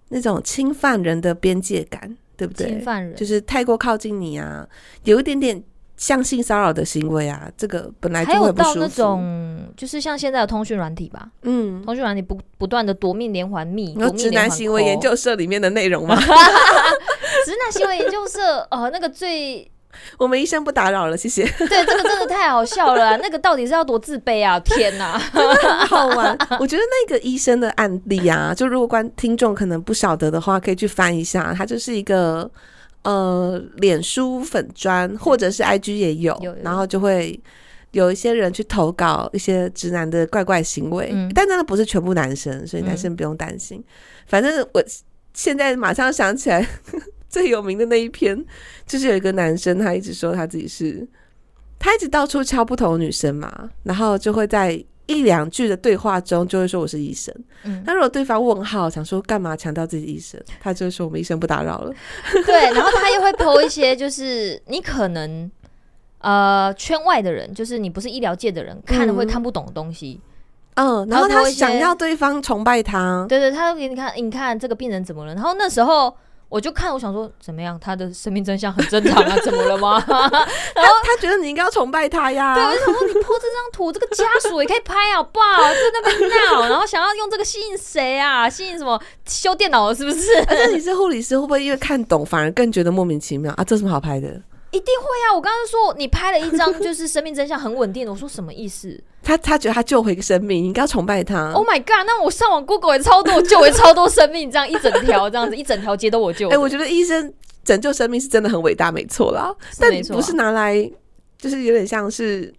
[0.09, 2.69] 那种侵犯人的边界感，对不对？
[2.69, 4.67] 侵犯人就是太过靠近你啊，
[5.03, 5.63] 有一点点
[5.95, 8.73] 像性骚扰的行为啊，这个本来就会不舒服。
[8.73, 16.15] 还有到那种，就是像现在的通讯软体吧，嗯，通讯软体不不断的夺命连环密，有直男行为研究社里面的内容吗？
[17.45, 19.69] 直男行为研究社，哦，那个最。
[20.17, 21.43] 我们医生不打扰了，谢谢。
[21.57, 24.59] 对，这个真的太好笑了， 那个到底是要多自卑啊？
[24.59, 25.17] 天哪，
[25.87, 26.37] 好玩！
[26.59, 31.53] 我觉得那个医生的案例啊，就如果观听众可能不晓得的话，可以去翻一下。
[31.53, 32.49] 他就是一个
[33.03, 37.39] 呃，脸书粉砖或者是 IG 也有，有有然后就会
[37.91, 43.77] 有一些人去投稿一些直男的怪怪行为，嗯、但真的不是全部男生，所以男生不用担心。
[43.77, 43.85] 嗯、
[44.27, 44.83] 反正我
[45.33, 46.65] 现在马上想起来。
[47.33, 48.45] 最有名的那一篇，
[48.85, 51.07] 就是有一个男生，他一直说他自己是，
[51.79, 54.71] 他一直到处敲不同的女生嘛，然后就会在
[55.07, 57.33] 一两句的对话中就会说我是医生。
[57.63, 61.91] 嗯，那如果对方问号，想说干嘛强调自己医生，他就会说我们医生不打扰了。
[62.45, 65.49] 对，然后他又会 po 一些，就是你可能
[66.19, 70.21] 呃圈外的人，就是你不是医疗界的人，看了会看不懂的东西。
[70.75, 75.33] 嗯，然后他想要对方崇拜他，对对，他会给你看，你看这个病人怎么了？
[75.33, 76.15] 然后那时候。
[76.53, 77.79] 我就看，我想说怎么样？
[77.79, 79.93] 他的生命真相很正常啊，怎么了吗？
[80.07, 82.53] 然后他，他觉得你应该要崇拜他呀。
[82.53, 85.63] 对，我就想说你 po 这张图，这个家属也可以拍好不好？
[85.63, 88.47] 在那边闹，然后想要用这个吸引谁啊？
[88.47, 89.01] 吸引什么？
[89.25, 90.31] 修电脑的是不是？
[90.47, 93.63] 而且你是护理师，会不会因为看懂反而更觉得莫名其妙啊？
[93.63, 94.39] 这有什么好拍的？
[94.73, 95.35] 一定会啊！
[95.35, 98.99] 我刚刚说你拍了一张 就是生命真相很稳定的，我说什么意思？
[99.21, 101.51] 他他觉得他救回一个生命，你应该要崇拜他。
[101.51, 102.05] Oh my god！
[102.07, 106.47] 那我上网 Google 也超多，救回超多生命，这样一整条这样子，一整条街都我救。
[106.49, 107.31] 哎、欸，我觉得医生
[107.63, 109.55] 拯救生命是真的很伟大，没错啦。
[109.79, 110.91] 但不是拿来，
[111.37, 112.51] 就是有点像是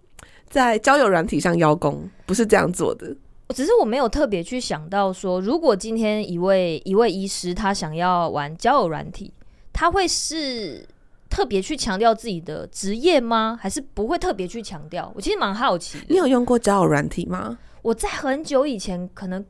[0.49, 3.13] 在交友软体上邀功，不是这样做的。
[3.53, 9.33] 只是我没有特别去想到说，如果今天一位一位医师他想要玩交友软体，
[9.73, 10.87] 他会是。
[11.35, 13.59] 特别去强调自己的职业吗？
[13.61, 15.11] 还是不会特别去强调？
[15.13, 15.97] 我其实蛮好奇。
[16.07, 17.57] 你有用过交友软体吗？
[17.81, 19.45] 我在很久以前可能。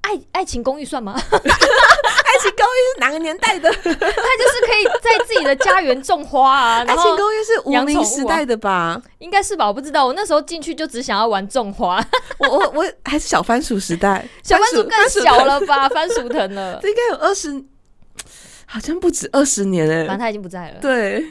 [0.00, 1.12] 爱爱情公寓算吗？
[1.20, 1.20] 爱
[2.40, 3.70] 情公寓是哪个年代的？
[3.70, 4.00] 他就是
[4.64, 6.78] 可以在自己的家园种花啊。
[6.88, 8.98] 爱情公寓是无名时代的吧？
[9.18, 10.06] 应该是吧，我不知道。
[10.06, 12.02] 我那时候进去就只想要玩种花。
[12.40, 15.86] 我我我还是小番薯时代，小番薯更小了吧？
[15.90, 17.62] 番薯藤了，这应该有二十，
[18.68, 20.06] 好像不止二十年哎、欸。
[20.06, 20.80] 反正他已经不在了。
[20.80, 21.24] 对。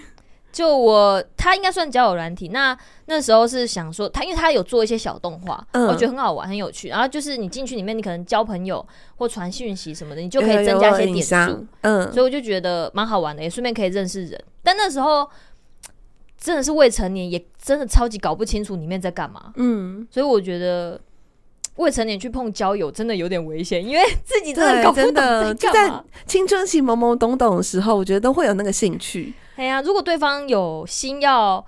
[0.49, 2.47] 就我，他应该算交友软体。
[2.47, 6.87] 那那时候是想说，他因为他有做一些小动画，嗯、我觉得很好玩，很有趣。
[6.87, 8.83] 然后就是你进去里面，你可能交朋友
[9.17, 11.67] 或传讯息什么的，你就可以增加一些点数。
[11.81, 14.43] 嗯，所以我就觉得蛮好玩的，也顺便可以认识人。
[14.63, 15.29] 但那时候
[16.39, 19.51] 真的是未成年，也真的超级搞不清楚里面在干嘛。
[19.57, 20.99] 嗯，所以我觉得
[21.77, 25.53] 未成年去碰交友真的有点危险，因为自己真的搞不懂在。
[25.53, 25.91] 就在
[26.25, 29.33] 青春期懵懵懂懂的时候，我觉得都会有那个兴趣。
[29.55, 31.63] 哎呀，如果对方有心要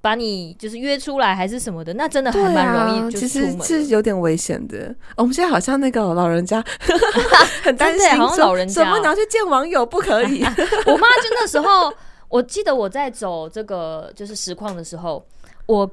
[0.00, 3.58] 把你就是约出来还是什么的，那真的还蛮容易就出门。
[3.60, 4.94] 其实是有点危险的。
[5.16, 6.62] 我们现在好像那个老人家
[7.64, 10.42] 很担心，好像老人家怎么你要去见网友不可以。
[10.86, 11.90] 我妈就那时候，
[12.28, 15.24] 我记得我在走这个就是实况的时候，
[15.66, 15.90] 我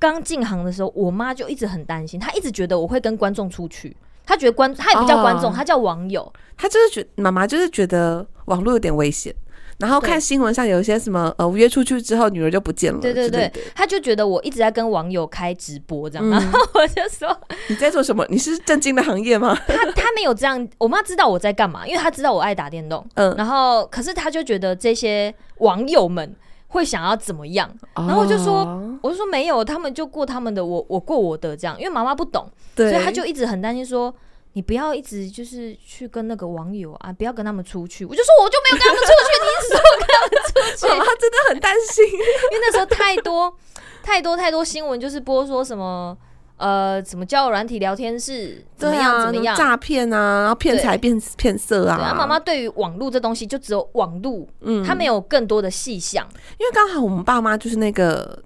[0.00, 9.32] 刚进行的时候，我妈就一直很担心，她一直觉得我会跟观众出去，她觉得观她也不叫观众，她叫网友，她就是觉妈妈就是觉得网络有点危险。
[9.78, 17.34] 然后看新闻上有一些什么呃约出去之后女儿就不见了，对对对，她就觉得我一直在跟网友开直播这样，嗯、然后我就说
[17.68, 18.22] 你在做什么？
[18.28, 19.58] 你是正经的行业吗？
[19.66, 26.36] 他他没有这样，我妈知道我在干嘛，因为她知道我爱打电动，嗯，然后可是她就觉得这些网友们
[26.70, 34.12] 会想要怎么样，然后我就说、哦、我就说没有，他们就过他们的，我我过我的这样，因为妈妈不懂，所以他就一直很担心说。
[34.54, 38.04] 你不要一直就是去跟那个网友啊，不要跟他们出去。
[38.04, 43.54] 我就说我就没有跟他们出去，你一直说我跟他们出去， 他真的很担心，因为那时候太多
[44.02, 46.18] 太多太多新闻，就是播说什么
[46.60, 52.14] 呃，什么交友软体聊天室怎么样、啊、怎么样诈骗啊，然后骗财骗骗色啊。
[52.16, 56.24] 妈妈对于网络这东西就只有网络，嗯，他没有更多的细项，
[56.58, 58.42] 因为刚好我们爸妈就是那个。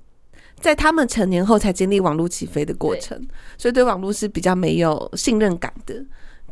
[0.61, 3.20] 在他们成年后才经历网络起飞的过程，
[3.59, 5.94] 所以对网络是比较没有信任感的。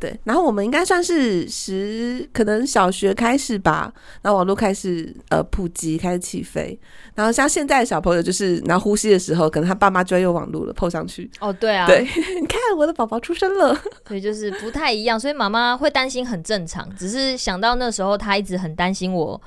[0.02, 6.76] 对，然后我们应该算是十，可能小学开始吧，然后网络开始呃普及，开始起飞。
[7.14, 11.30] 然后像现在的小朋友，就是然后呼吸的时候，可能他爸妈就要用网络了，PO 上去。
[11.38, 12.00] 哦，对啊，对，
[12.40, 13.72] 你看我的宝宝出生了，
[14.08, 19.40] 所以就是不太一样，所以妈妈会担心很正常，只是想到那时候她一直很担心我。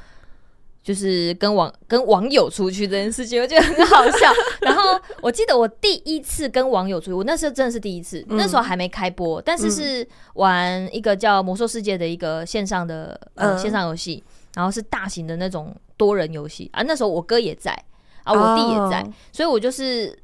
[0.86, 4.32] 就是跟网跟网友出去这件事情，我觉得很好笑。
[4.62, 4.84] 然后
[5.20, 16.84] 我记得我第一次跟网友出去，我那时候真的是第一次，嗯、那时候还没开播，但是是玩一个叫《魔兽世界》的一个线上的呃线上游戏，然后是大型的那种多人游戏啊。
[16.84, 17.72] 那时候我哥也在
[18.24, 20.16] 啊，我弟也在，哦、所以我就是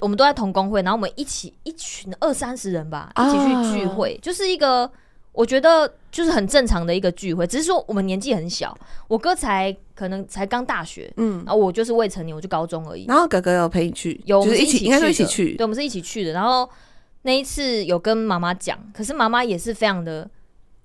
[0.00, 4.90] 我们都在同工会，然后我们一起一群二三十人吧，一起去聚会，哦、就是一个。
[5.34, 8.72] 我觉得就是很正常的一个聚会，只是说我们年纪很小，
[9.08, 13.04] 我哥才可能才刚大学，嗯，然后我就是未成年，我就高中而已。
[13.06, 16.30] 然后哥哥有陪你去，有，我们是一起去，应该是一起去，对，我们是一起去的。
[16.30, 16.70] 然后
[17.22, 20.30] 那一次有跟妈妈讲，可是妈妈也是非常的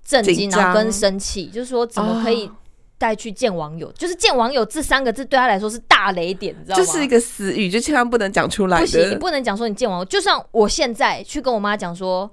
[0.04, 2.50] 震惊，然后跟生气，就是说怎么可以
[2.98, 3.92] 带去见网友？
[3.92, 6.84] 就是见网友这三个字对他来说是大雷点，你知道吗？
[6.84, 8.80] 就是一个死语，就千万不能讲出来。
[8.80, 10.04] 不行，你不能讲说你见网友。
[10.06, 12.28] 就像我现在去跟我妈讲说。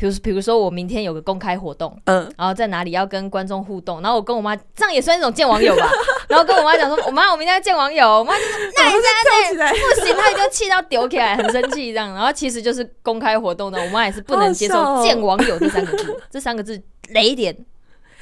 [0.00, 5.90] 比如，比如说我明天有个公开活动，嗯，然后在哪里要跟观众互动，然后我跟我妈，这样也算一种见网友吧。
[6.26, 12.14] 然后跟我妈讲说，我妈，我明天要见网友，我妈就说， 那你现在不行，她就气到丢起来，很生气这样。
[12.14, 17.54] 然后其实就是公开活动的，我妈也是不能接受“见网友”这三个字， 这三个字雷点。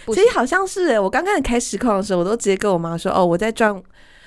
[0.06, 3.80] 其实好像是哎，我刚开始开实况的时候，我都直接跟我妈说，哦，我在赚，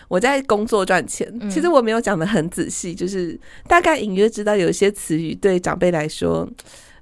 [0.07, 1.27] 我在工作赚钱。
[1.41, 3.37] 嗯、其实我没有讲的很仔细，就是
[3.67, 6.47] 大概隐约知道有一些词语对长辈来说。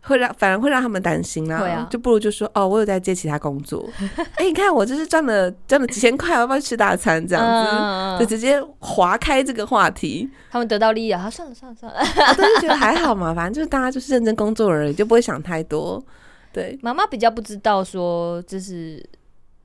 [0.02, 3.88] 会让反而会让他们担心啦，啊，就不如就说哦，我有在接其他工作。
[4.36, 7.26] 哎，你看我就是赚了赚了几千块，要不要吃大餐？
[7.28, 12.00] 这样子就直接划开这个话题，他们得到利益啊，算了算了算了，
[12.36, 16.04] 都 是觉得还好嘛，反正就是大家就是认真工作而已，就不会想太多。
[16.52, 19.06] 对，妈妈比较不知道说，就是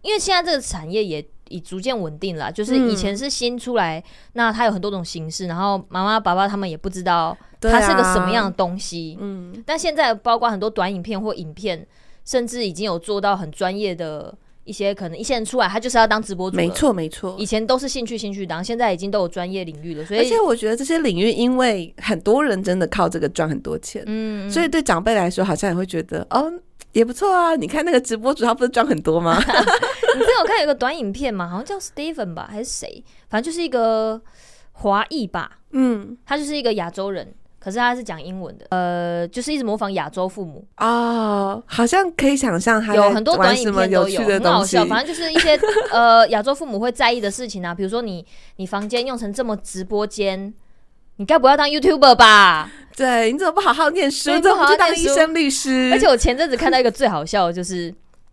[0.03, 1.25] 因为现在这个产业也。
[1.49, 4.05] 已逐渐稳定了，就是以前是新出来，嗯、
[4.35, 9.17] 那它有很多种形式，然后妈妈、爸爸他们也不知道它是个什么样的东西。
[9.21, 11.87] 嗯，但现在包括很多短影片或影片，
[12.25, 16.57] 甚至已经有做到很专业的一些，可能一些人出来，他就是要当直播主。
[16.57, 17.37] 没错，没错。
[17.39, 20.05] 以前都是兴趣兴趣当，现在已经都有专业领域了。
[20.07, 26.51] 所以，而且我觉得这些领域，因为很多人真的靠这个赚很多钱，嗯，所以对长辈来说，好像也会觉得，哦，
[26.95, 27.55] 也不错啊。
[27.55, 29.37] 你看那个直播主，他不是赚很多吗？
[29.47, 31.47] 你之前有看有个短影片嘛？
[31.47, 33.05] 好像叫 Steven 吧，还是谁？
[33.29, 34.19] 反正就是一个
[34.73, 35.59] 华裔吧。
[35.73, 37.35] 嗯，他就是一个亚洲人。
[37.59, 44.85] 可是他是讲英文的，呃，就是一直模仿亚洲父母哦，好像可以想象，还有很多短影片都有，很好笑。
[44.85, 45.59] 反正就是一些
[45.91, 48.23] 呃亚洲父母会在意的事情啊，比如说你
[48.57, 50.53] 你房间用成这么直播间，
[51.17, 52.71] 你该不要当 YouTuber 吧？
[52.97, 55.91] 对，你怎么不好好念书，你怎么去当医生、律师？
[55.93, 57.93] 而且我前阵子看到一个最好笑的，就是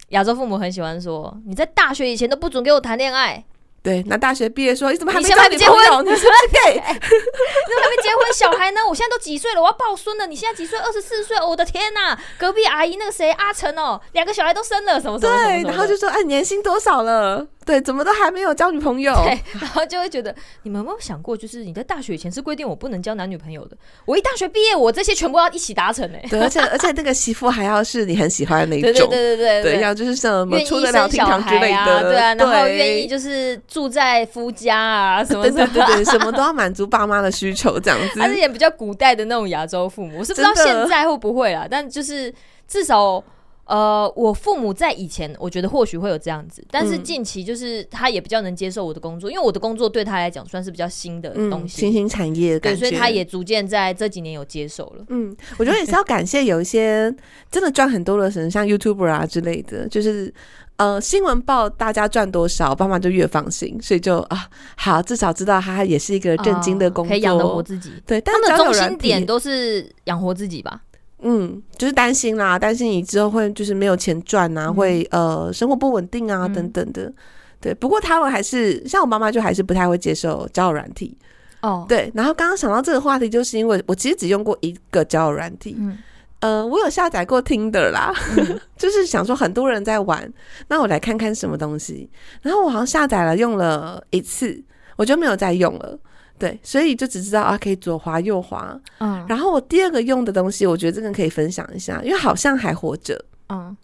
[0.09, 3.43] 亚洲父母很喜欢说，你在大学以前都不准给我谈恋爱。
[3.83, 6.01] 对，那大学毕业说，你怎么还没交女朋友？
[6.03, 6.73] 你是不是 gay？
[6.75, 8.31] 你怎么还没结婚？
[8.31, 8.81] 小孩呢？
[8.87, 9.61] 我现在都几岁了？
[9.61, 10.27] 我要抱孙了。
[10.27, 10.77] 你现在几岁？
[10.77, 11.35] 二十四岁。
[11.39, 12.15] 我的天哪！
[12.37, 15.63] 隔壁阿姨那个谁阿成哦，两个小孩都生了，什么什么什么？
[15.63, 17.47] 对，然后就说，哎，年薪多少了？
[17.63, 19.13] 对，怎么都还没有交女朋友？
[19.23, 23.77] 对，然后就会觉得，你们有没有想过，就是你在大学以前是规定我不能交男女朋友的。
[24.05, 26.23] 我一大学毕业，我这些全部要一起达成哎。
[26.29, 38.19] 对，而且而且那个媳妇还要是你很喜欢的那种，对对对对对，要就是什么出得了厅堂之类的，对啊，然后愿意就是住在夫家啊什么什么，对对对，什么 都要满足爸妈的需求这样子。
[38.19, 42.33] 还是也比较古代的那种亚洲父母，我是不知道现在会不会啦，但就是
[42.67, 43.23] 至少。
[43.65, 55.05] 呃，我父母在以前，我觉得或许会有这样子，但是近期就是他也比较能接受我的工作，嗯、因为我的工作对他来讲算是比较新的东西，新兴产业的感觉，对，所以他也逐渐在这几年有接受了。
[55.07, 57.13] 嗯，我觉得也是要感谢有一些
[57.49, 60.33] 真的赚很多的人，像 YouTuber 啊之类的，就是
[60.75, 67.91] 呃新闻报大家赚多少，爸妈就越放心，所以就啊好，至少知道他也是一个正经的工作，哦、可以养得活自己。
[68.05, 70.81] 对，但他们的中心点都是养活自己吧。
[71.21, 77.11] 嗯，就是担心啦，担心你之后会就是没有钱赚啊，嗯、会呃生活不稳定啊、嗯、等等的。
[77.59, 81.15] 对，不过他们还是像我妈妈，就还是不太会接受交友软体。
[81.61, 82.11] 哦，对。
[82.15, 85.75] 然后刚刚想到这个话题，就是因为我其实只用过一个交友软体。
[85.77, 85.95] 嗯，
[86.39, 90.27] 呃，我有下载过 Tinder 啦，嗯、 就是想说很多人在玩，
[90.69, 92.09] 那我来看看什么东西。
[92.41, 94.59] 然后我好像下载了用了一次，
[94.95, 95.99] 我就没有再用了。
[96.41, 98.75] 对，所以就只知道啊，可以左滑右滑。
[98.97, 103.23] 嗯，然后我第二个用的东西，我觉得这个可以分享一下，因为好像还活着。
[103.49, 103.77] 嗯，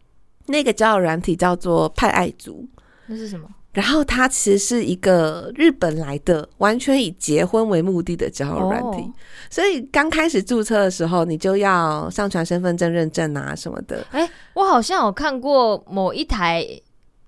[0.47, 2.67] 那个交友软体叫做派爱族，
[3.05, 3.47] 那是什么？
[3.73, 9.03] 然后它其实是一个日本来的，完全以结婚为目的的交友软体。
[9.03, 9.13] 哦、
[9.51, 14.03] 所以刚开始注册的时候，你就要上传身份证认证啊什么的。
[14.09, 16.65] 哎，我好像有看过某一台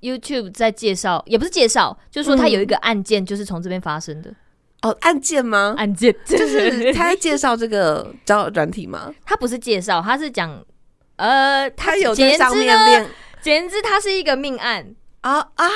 [0.02, 4.32] YouTube 在介绍，也不是介绍，就是说它有一个案件，就是从这边发生的。
[4.32, 4.36] 嗯
[4.82, 5.76] 哦，案件吗？
[5.78, 9.14] 案件 就是他在介绍这个交友软体吗？
[9.26, 10.64] 他不是介绍，他是讲，
[11.18, 13.10] 呃，他有在上面练，
[13.42, 15.68] 简直他是一个命案啊啊！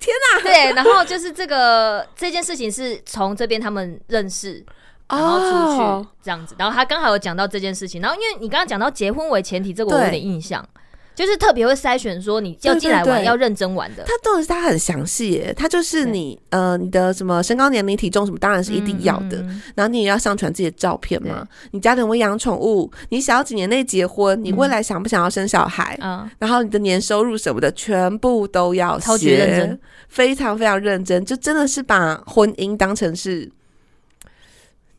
[0.00, 0.42] 天哪！
[0.42, 4.64] 对，然后就是这个这件事情是从这边他们认识，
[5.08, 10.68] 然后出去这样子，然后他刚好有讲到这件事情，然后因为你刚刚讲到结婚为前提，这个我有点印象。
[11.14, 19.44] 就是特别会筛选说你要进来玩要认真玩的，他都是他很详细耶，他就是你呃你的什么身高年龄体重什么当然是一定要的，
[19.74, 25.98] 然后你也要上传自己的照片嘛，你家里有没有养宠物，你想要几年内结婚，你未来想不想要生小孩，
[26.38, 33.50] 然后你的年收入什么的全部都要写，超级认真，非常非常认真，就真的是把婚姻当成是。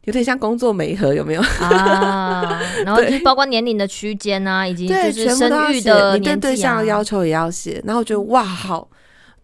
[0.05, 2.59] 有点像工作媒合，有没有啊？
[2.83, 7.79] 然后就是包括年龄的区间啊，以及就是生育的年纪啊，对象的要求也要写。
[7.85, 8.89] 然后我觉得哇，好，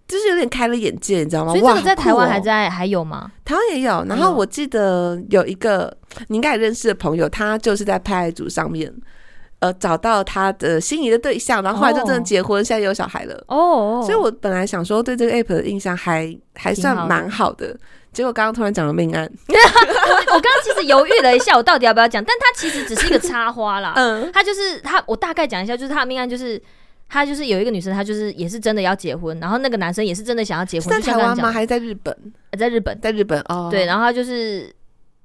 [0.08, 1.52] 就是有点开了眼界，你知道吗？
[1.52, 3.32] 所以这个在台湾还在还有吗？
[3.46, 4.04] 台湾也有。
[4.10, 5.96] 然后我记得有一个
[6.30, 8.91] 你应该也认识的朋友，他就是在拍爱组上面
[9.60, 14.02] 呃找到他的心仪的对象，然后后来就真的结婚，现在有小孩了哦。
[14.04, 17.78] 所以我本来想说对这个 app 的印象还还算蛮好的。
[18.17, 19.53] 结果刚刚突然讲了命案，我
[20.34, 22.23] 我刚刚其实犹豫了一下，我到底要不要讲？
[22.25, 23.93] 但他其实只是一个插花啦。
[23.95, 26.60] 嗯，他就是他，我大概讲一下，就是他的命案，就是
[27.08, 30.89] 他就是有一个女生，她就是也是真的要结婚，然后那个男生也是真的想要结婚。
[30.89, 31.51] 在台湾吗？
[31.51, 32.17] 还是在日本？
[32.58, 33.67] 在日本，在日本哦。
[33.69, 34.73] 对，然后他就是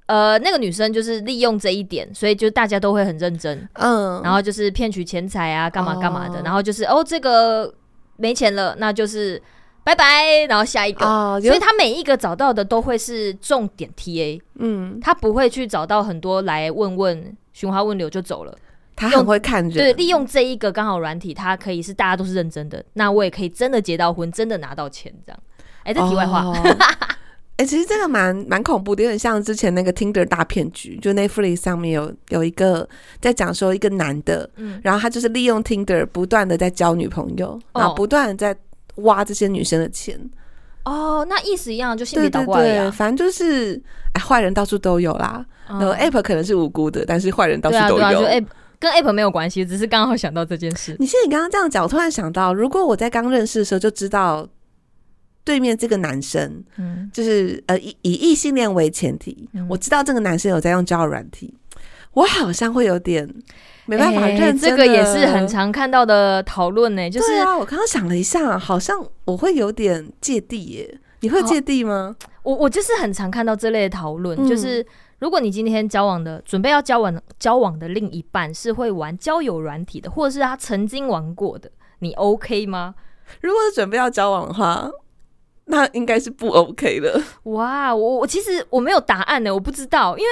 [0.04, 7.72] 呃，那个女生就是利用这一点，所以就大家都会很认真，嗯，然后就是骗取钱财啊，干嘛干嘛的，哦、然后就是哦，这个
[8.18, 9.40] 没钱了，那就是。
[9.84, 18.56] 拜拜，然后下一个，哦、所以他每一个找到的都会是重点 TA，嗯，他不会去找到很多来问问寻花问柳就走了，
[18.94, 25.40] 他很会看人，对，利用这一个刚好软体，他可以是大家都是认真的，那我也可以真的结到婚，真的拿到钱这样。
[25.82, 26.52] 哎，这题外话，
[27.58, 32.88] 哎、哦，其实这个蛮蛮恐怖的，有点像之前那个 Tinder 大骗局，就 Netflix 上面有有一个
[33.20, 38.56] 在讲说一个男的，嗯，然后他就是利用 Tinder 不断的在交女朋友，然后不断的在。
[38.96, 40.18] 挖这些女生的钱
[40.84, 42.90] 哦，那意思一样，就性别倒过来呀。
[42.90, 43.80] 反正就是，
[44.14, 45.44] 哎，坏人到处都有啦。
[45.68, 47.96] 然后 App 可能是无辜的，但是坏人到处都有。
[47.96, 48.46] 对啊，对啊，就 App
[48.80, 50.96] 跟 App 没有关系，只是刚好想到这件事。
[51.00, 54.46] 你现在你刚刚这样讲，我突然想到，如果我在刚认识的时候就知道
[55.44, 61.54] 对面这个男生，嗯，就是呃以以异性恋为前提，嗯，我知道这个男生有在用交友软体，
[62.14, 63.28] 我好像会有点
[63.86, 64.58] 没办法认真。
[64.58, 67.10] 这个也是很常看到的讨论呢。
[67.10, 71.00] 就是啊，我刚刚想了一下，好像我会有点芥蒂耶。
[71.20, 72.16] 你会芥蒂吗？
[72.42, 74.84] 我我就是很常看到这类的讨论，嗯，就是。
[75.18, 82.92] 如果你今天交往的准备要交往交往的另一半是会玩交友软体的，或者是他曾经玩过的，你 OK 吗？
[83.40, 84.90] 如果是准备要交往的话，
[85.66, 87.22] 那应该是不 OK 的。
[87.44, 90.30] 哇，我我其实我没有答案呢，我不知道，因为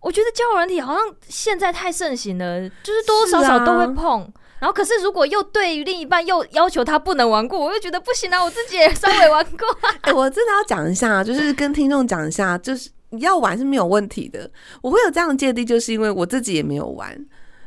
[0.00, 4.22] 我觉得交友软体好像现在太盛行了，就是多多少少都会碰。
[4.22, 4.30] 啊、
[4.60, 9.66] 然后，可是如果又对于另一半又要求他不能玩过，我又觉得不行啊，我自己也稍微玩过。
[10.02, 12.90] 哎、欸，我真的要讲一下，就是跟听众讲一下，就是。
[13.10, 14.50] 你要玩是没有问题的，
[14.82, 17.18] 我会有这样的芥蒂，就是因为我自己也没有玩，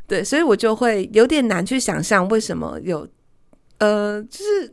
[0.06, 3.08] 对，所以我就会有点难去想象为什么有，
[3.80, 4.72] 呃，就是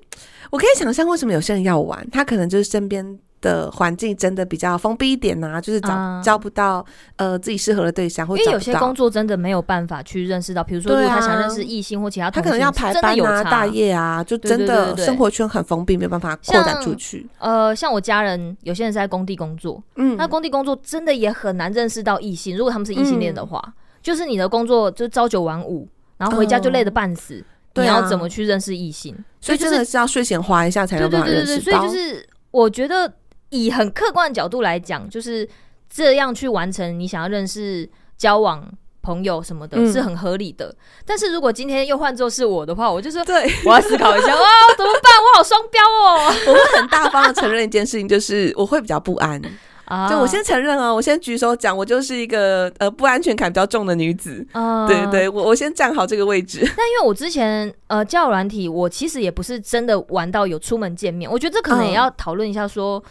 [0.51, 3.19] 我可以想象为什么有些人要玩，他可能就是身边。
[3.41, 6.85] 的环境真的比较封闭一点呐、啊，就是找、嗯、交不到
[7.17, 17.29] 呃自己适合的对象，或者因为有些工作真的没有办法去认识到，比如说如果他想认识异性或其他他可能要排班啊、大夜啊，就真的生活圈很封闭，没有办法扩展出去。
[17.39, 22.57] 呃，像我家人有些人是在工地工作，嗯，那工地工作真的也很难认识到异性。
[22.57, 23.73] 如果他们是异性恋的话、嗯，
[24.03, 27.37] 就是你的工作就朝九晚五，然后回家就累得半死，
[27.75, 29.23] 嗯、你要怎么去认识异性、啊？
[29.41, 31.79] 所以真的是要睡前滑一下才能办法认识到。
[31.79, 33.13] 所以就是我觉得。
[33.51, 35.49] 以很客观的角度来讲，就是
[35.89, 38.69] 这样去完成你想要认识、交往、
[39.03, 40.75] 朋友什么的，嗯、是很合理的。
[41.07, 44.43] 但是如果今天又换作是我的话，我就说，对，我要思考一下，哇，
[44.77, 45.13] 怎么办？
[45.23, 46.33] 我好双标哦！
[46.47, 49.41] 我会很大方的承认一件事情，就是我会比较不安。
[49.87, 54.47] 啊，就我先承认啊，我先举手讲，我就是一个呃不安全感比较重的女子。
[54.53, 56.59] 啊，对对，我我先站好这个位置。
[56.77, 63.03] 但因为我之前呃交友软体，我其实也不是真的玩到有出门见面，我觉得这可能也要讨论一下说。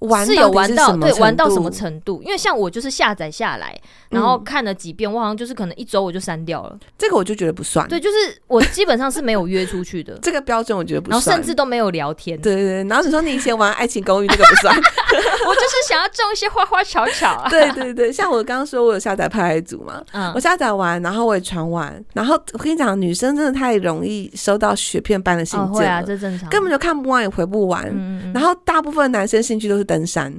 [0.00, 2.22] 玩是有玩到，对，玩到什么程度？
[2.22, 3.76] 因为像我就是下载下来，
[4.10, 6.78] 然后看了几遍，我好像就是可能一周我就删掉了。
[6.96, 7.86] 这个我就觉得不算。
[7.88, 10.16] 对，就是我基本上是没有约出去的。
[10.22, 11.20] 这个标准我觉得不算。
[11.20, 12.40] 然后甚至都没有聊天。
[12.40, 14.76] 对对对，然后你说你以前玩爱情公寓，这个不算。
[14.76, 17.48] 我就是想要种一些花花草草啊。
[17.50, 27.84] 对对对，像我刚刚说我有下载拍爱组嘛，嗯，我下载完，然后我也传完，然后我跟你讲，女生真的太容易收到雪片般的信件了，哦，会啊，这正常，根本就看不完也回不完。
[27.86, 30.30] 嗯嗯，然后大部分男生兴趣都是登山。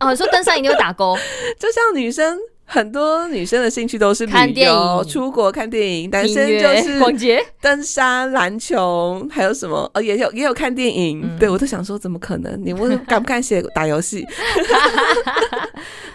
[0.00, 1.14] 哦，你说登山一定会打勾，
[1.60, 9.90] 就像女生很多女生的兴趣都是旅游、看电影、出国看电影，男生就是逛街、登山、篮球，还有什么？
[9.92, 11.20] 哦，也有也有看电影。
[11.22, 12.58] 嗯、对我都想说，怎么可能？
[12.64, 14.26] 你问敢不敢写 打游戏？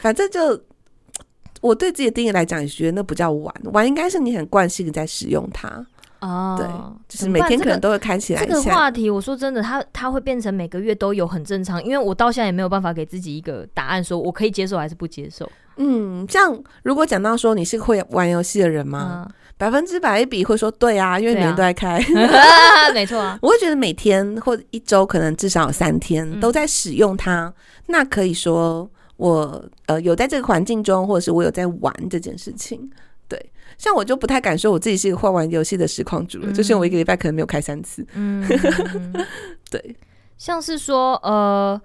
[0.01, 0.59] 反正就
[1.61, 5.85] 我对自己的定义来讲，也觉得那不叫玩，玩应该是你很惯性的在使用它。
[6.25, 6.67] 哦，对，
[7.07, 8.53] 就是每天可能都会开起来、这个。
[8.53, 11.83] 这个话题，我说真的，它它会变成每个月都有，很正常。
[11.83, 15.47] 因为我到现在也没有办法给自己一个答案，说我可以接受还是不接受。
[15.77, 19.27] 嗯，像如果讲到说你是会玩游戏的人吗？
[19.57, 21.97] 百分之百一比会说对啊，因为每天都在开。
[21.97, 27.53] 啊、 没错啊， 我会觉得每天或一周可能至少有三天都在使用它，嗯、
[27.87, 32.89] 那可以说我呃有在这个环境中，或者是我有在玩这件事情。
[33.77, 33.77] 对。
[33.77, 38.05] 像我就不太敢说我自己是一个会玩游戏的实况主了，嗯，就是我一个礼拜可能没有开三次。
[38.15, 38.41] 嗯，
[39.69, 39.95] 对，
[40.37, 41.79] 像是说呃，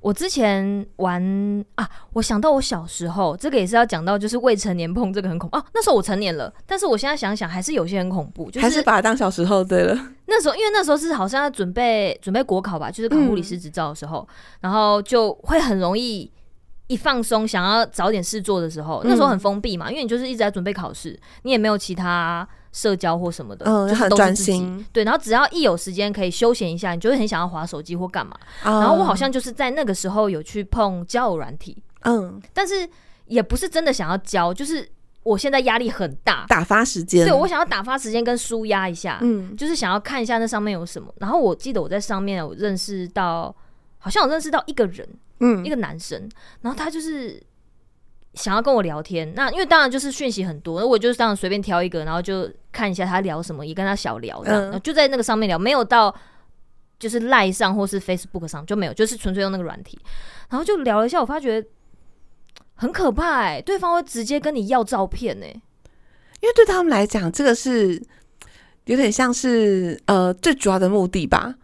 [0.00, 5.64] 我之前玩啊，我想到我小时候，这个也是要讲到，就是未成年碰这个很恐怖啊。
[5.72, 9.98] 那时候我成年了，但是我现在想想还是有些很恐怖，就是还是把它当小时候对了。
[10.26, 16.30] 那时候因为那时候是好像要准备准备国考吧，就是考护理师执照的时候，嗯，然后就会很容易。
[16.92, 24.84] 一放松，想要找点事做的时候，那时候很封闭嘛，因为你就是一直在准备考试，你也没有其他社交或什么的，嗯，就是很专心。
[24.92, 28.36] 对，然后只要一有时间可以休闲一下，你就会很想要划手机或干嘛。
[28.62, 32.86] 然后我好像就是在那个时候有去碰交友软体，嗯，但是
[33.24, 34.86] 也不是真的想要交，就是
[35.22, 37.24] 我现在压力很大，打发时间。
[37.24, 41.10] 对，我想要打发时间跟舒压一下，嗯，就是想要看一下那上面有什么。
[41.18, 43.54] 然后我记得我在上面有认识到，
[43.96, 45.08] 好像有认识到一个人。
[45.44, 46.28] 嗯，一个男生，
[46.60, 47.42] 然后他就是
[48.34, 49.34] 想要跟我聊天。
[49.34, 56.14] 那因为当然就是讯息很多，那我就是这样随便挑一个，然后就看一下他聊什么，也跟他小聊这样，嗯，就在那个上面聊，没有到
[56.96, 59.98] 就是 Line 上或是 Facebook 上就没有，就是纯粹用那个软体，
[60.48, 61.64] 然后就聊了一下，我发觉
[62.76, 65.48] 很可怕哎，对方会直接跟你要照片哎，
[66.40, 68.00] 因为对他们来讲，这个是
[68.84, 71.56] 有点像是呃最主要的目的吧。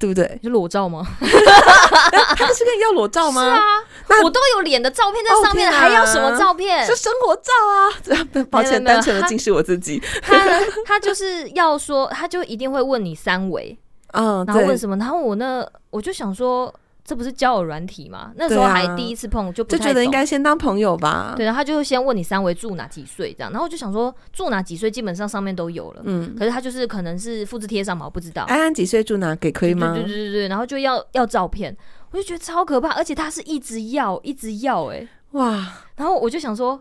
[0.00, 0.40] 对不对？
[0.42, 1.06] 就裸照吗？
[1.20, 3.44] 他不是跟你要裸照吗？
[3.44, 3.60] 是啊，
[4.08, 6.84] 那我都有脸的照片在上面，还要什么照片？
[6.86, 8.44] 是生活照啊！
[8.50, 10.02] 抱歉，单纯的竟是我自己。
[10.22, 10.38] 他
[10.86, 13.78] 他就是要说，他就一定会问你三围，
[14.14, 14.96] 嗯，然后问什么？
[14.96, 16.74] 然后我那我就想说。
[17.10, 18.30] 这不是交友软体吗？
[18.36, 21.34] 那时候还第一次碰，就不就觉得应该先当朋友吧。
[21.36, 28.44] 对，然后他就先问你三围住哪几岁这样，然后我就想说住哪几岁基本上上面都有了，嗯，可是他就是可能是复制贴上嘛，我不知道。
[28.44, 29.92] 安安几岁住哪给可以吗？
[29.92, 31.76] 对对对对，然后就要要照片，
[32.12, 36.80] 我就觉得超可怕，而且他是一直要一直要、欸，哎哇，然后我就想说。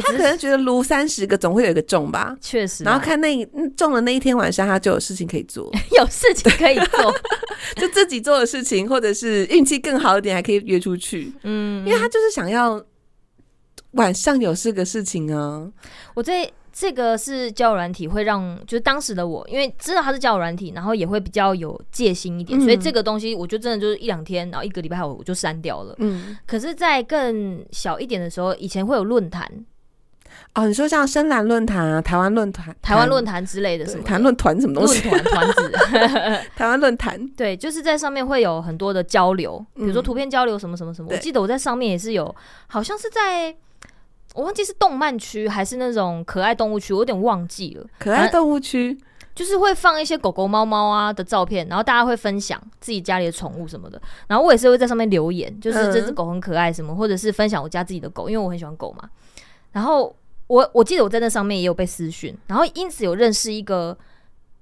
[0.00, 2.84] 他可能觉得撸三十个总会有一个中吧，确实。
[2.84, 3.44] 然后看那
[3.76, 7.14] 中了那一天晚上，他就有事情可以做， 有事情可以做，
[7.76, 11.32] 就自己做的事情，或者是运气更好一点，还可以约出去。
[11.42, 12.82] 嗯，因为他就是想要
[13.92, 15.70] 晚上有这个事情啊。
[16.14, 25.94] 我这这个是交友软体，会让就是当时的我，因为知道他是交友软体，然后也会比较有戒心一点，嗯、所以这个东西我就真的就是一两天，然后一个礼拜后我就删掉了。
[25.98, 29.50] 嗯，可是，在更小一点的时候，以前会有论坛。
[30.54, 35.08] 哦，你说像深蓝论坛啊、台湾论坛、台湾论坛之类的什么谈论团什么东西？
[35.08, 35.72] 论团团子，
[36.56, 41.12] 台湾论坛， 对，就是在上面会有很多的交流，比如说图片交流什么什么什么。
[41.12, 42.34] 嗯、我记得我在上面也是有，
[42.66, 43.54] 好像是在
[44.34, 47.86] 我忘记是动漫区还是那种可爱动物区，我有点忘记了。
[48.00, 48.98] 可爱动物区
[49.36, 54.02] 就是会放一些狗狗、猫猫啊的照片，然后大家会分享自己家里的宠物什么的。
[54.26, 59.08] 然后我也是会在上面留言，就是这只狗很可爱什么，嗯、或者是分享我家自己的狗，因为我很喜欢狗嘛。
[59.70, 60.12] 然后。
[60.48, 63.96] 我我记得我在那上面也有被私讯，然后因此有认识一个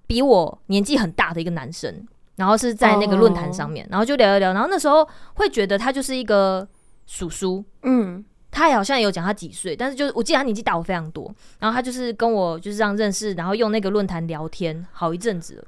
[0.07, 2.07] 比我年纪很大的一个男生，
[2.37, 3.93] 然后是在那个论坛上面，oh.
[3.93, 6.67] 然后就聊一聊，然后那时候会觉得他就是一个
[7.07, 15.65] 叔叔，嗯，他也好像也有讲他几岁，但是就是我记得他年纪大我非常多，然后他就是跟我就是这样认识，然后用那个论坛聊天好一阵子，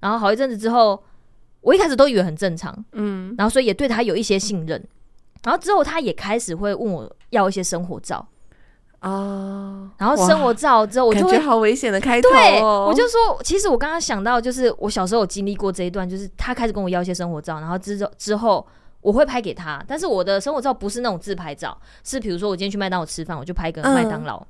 [0.00, 1.00] 然后好一阵子之后，
[1.60, 4.84] 我一开始都以为很正常，嗯，然后所以也对他有一些信任，
[5.44, 8.26] 然后之后他也开始会问我要一些生活照。
[9.04, 12.28] 哦，然后生活照之后，我就觉得好危险的开头。
[12.30, 18.66] 对，我就说，其实我刚刚想到，就是我小时候有经历过这一段，就是他开始跟我要一些生活照，然后之后之后
[19.00, 24.42] 我会拍给他，但是我的生活照不是那种自拍照，是比如说我今天去麦当劳吃饭，我就拍个麦当劳，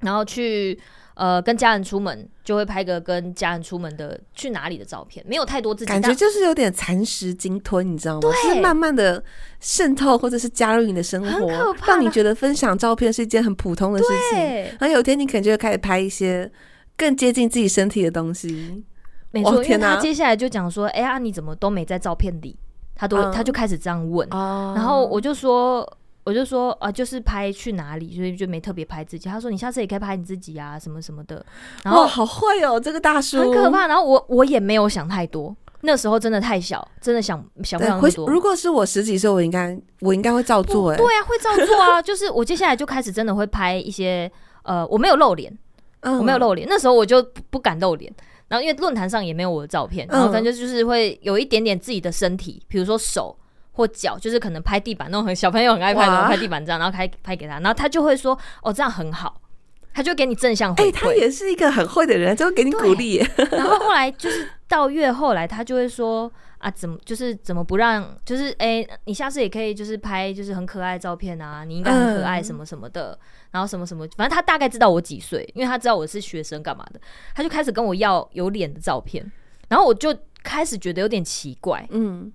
[0.00, 0.78] 然后去。
[1.14, 8.20] 呃，跟家人出门就会拍个跟家人出门的去哪里的照片，没有太多自己感觉就是有点蚕食鲸吞，你知道吗？
[8.20, 9.22] 对，就是慢慢的
[9.60, 14.38] 渗透或者是加入你的生活，让你觉得分享照片是一件很普通的事情。
[14.38, 16.50] 对然后有一天你可能就会开始拍一些
[16.96, 18.82] 更接近自己身体的东西。
[19.30, 22.56] 没错，因为他接下来就讲说：“哎呀，你怎么都没在照片里？”
[22.96, 25.86] 他都、嗯、他就开始这样问，嗯、然后我就说。
[26.24, 29.28] 我就说啊，就是拍去哪里，所以就没特别拍自己。
[29.28, 31.44] 他说你下次也可以拍你自己啊，什么什么的。
[31.82, 33.88] 然后好会哦，这个大叔很可怕。
[33.88, 38.28] 然后我我也没有想太多，那时候真的太小，真的想想不了那么多。
[38.28, 40.92] 如果是我十几岁，我应该我应该会照做。
[40.92, 42.00] 哎，对啊，会照做啊。
[42.02, 44.30] 就是我接下来就开始真的会拍一些
[44.62, 45.52] 呃，我没有露脸，
[46.02, 46.68] 嗯、我没有露脸。
[46.70, 47.20] 那时候我就
[47.50, 48.12] 不敢露脸。
[48.46, 53.36] 然后因为论坛上也没有我的照片，然后反正就是会有一点点自己的身体，比如说手。
[53.72, 59.40] 或脚，就是可能拍地板那种很小朋友很爱拍的哇拍地板这样，然后拍拍给他，然后他就会说哦，这样很好，
[59.92, 60.86] 他就给你正向回馈。
[60.86, 63.16] 哎、欸，他也是一个很会的人，就会给你鼓励。
[63.50, 73.18] 然后后来就是到越后来，他就会说啊，怎么就是怎么不让，就是哎、欸，你下次也可以就是拍就是很可爱的照片啊，你应该很可爱什么什么的，嗯、
[73.52, 77.00] 然后什么什么，反正他大概知道我几岁，因为他知道我是学生干嘛的，
[77.34, 79.30] 他就开始跟我要有脸的照片，
[79.68, 82.30] 然后我就开始觉得有点奇怪，嗯。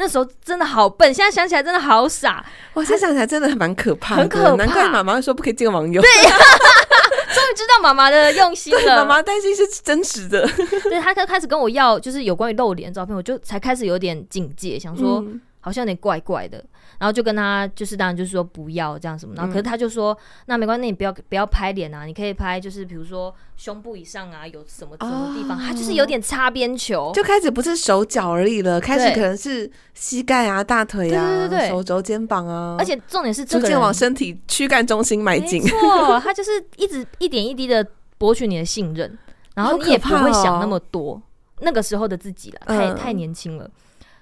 [0.00, 2.44] 那时候真的好笨，现在想起来真的好傻。
[2.72, 4.56] 我现在想起来真的蛮可怕的，很可怕。
[4.56, 6.00] 难怪妈妈会说不可以见网友。
[6.00, 6.10] 对，
[7.32, 8.96] 终于知道妈妈的用心了。
[9.04, 10.48] 妈妈担心是真实的。
[10.84, 15.20] 对，他开开始跟我要，就是有关于露脸的照片，我就才开始有点警戒，想说。
[15.20, 16.64] 嗯好像有点怪怪的，
[17.00, 31.68] 然后就跟他就是当然就是说不要这样什么，然后可是他就说、嗯、那没关系，那你不要不要拍脸啊，你可以拍就是比如说胸部以上啊有什么什么地方，哦、他就是有点擦边球，就开始不是手脚而已了，开始可能是膝盖啊、大腿啊、对对对对。
[31.70, 37.86] 手肘、肩膀啊，而且重点是逐渐往身体躯干中心迈进，没错，他就是一直一点一滴的
[38.18, 39.18] 博取你的信任，
[39.54, 41.22] 然后你也不会想那么多，哦、
[41.60, 43.70] 那个时候的自己了，太、嗯、太年轻了。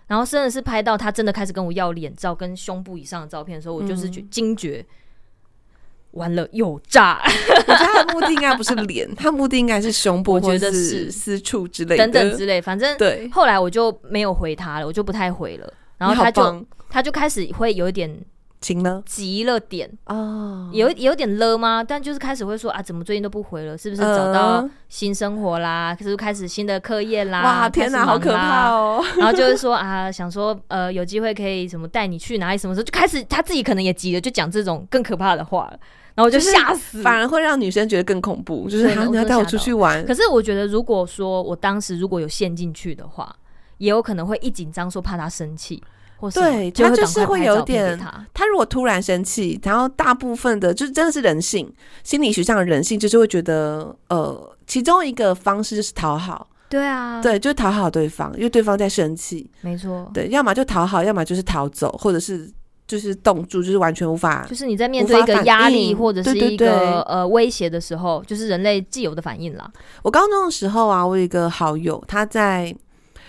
[0.09, 4.85] 然后真的是拍到他真的开始跟我要脸照跟胸部以上的照片的时候，我就是觉惊觉，
[6.13, 7.21] 完了又炸。
[7.25, 12.61] 我觉得他的目的应该不是脸，他目的应该是胸部， 或者是私处之类的等等之类。
[12.61, 15.73] 反正对，后来我就没有回他了，我就不太回了。
[15.99, 18.11] 然后他就他就开始会有一点
[18.61, 21.83] 急了点哦，有有点了吗？
[21.83, 23.79] 但就是开始会说啊，怎么最近都不回了？
[23.79, 25.95] 是不是找到新生活啦？
[25.99, 27.43] 可、呃、是开始新的课业啦？
[27.43, 29.05] 哇，天哪，好可怕哦！
[29.17, 32.59] 然后就是说啊，想说呃，有机会可以什么带你去哪里？
[32.59, 35.79] 什么时候就开始他自己可能也急了，就讲这种更可怕的话了。
[36.17, 38.69] 然后我就吓死，反而会让女生觉得更恐怖。
[38.69, 43.33] 就是你要带我出去玩，可是我觉得如果说我当时如果有陷进去的话，
[43.77, 45.81] 也有可能会一紧张说怕他生气。
[46.35, 62.51] 对，他就是会有点他，他如果突然生气，然后大部分的就是真的是人性，心理学上的人性就是会觉得，呃，其中一个方式就是讨好，对啊，对，就讨好对方，因为对方在生气，没错，对，要么就讨好，要么就是逃走，或者是
[62.89, 69.71] 就是冻住，就是完全无法，就是你在面对一个压力或者是一个呃威胁的时候，就是人类既有的反应啦。
[70.03, 72.75] 我高中的时候啊，我有一个好友，他在。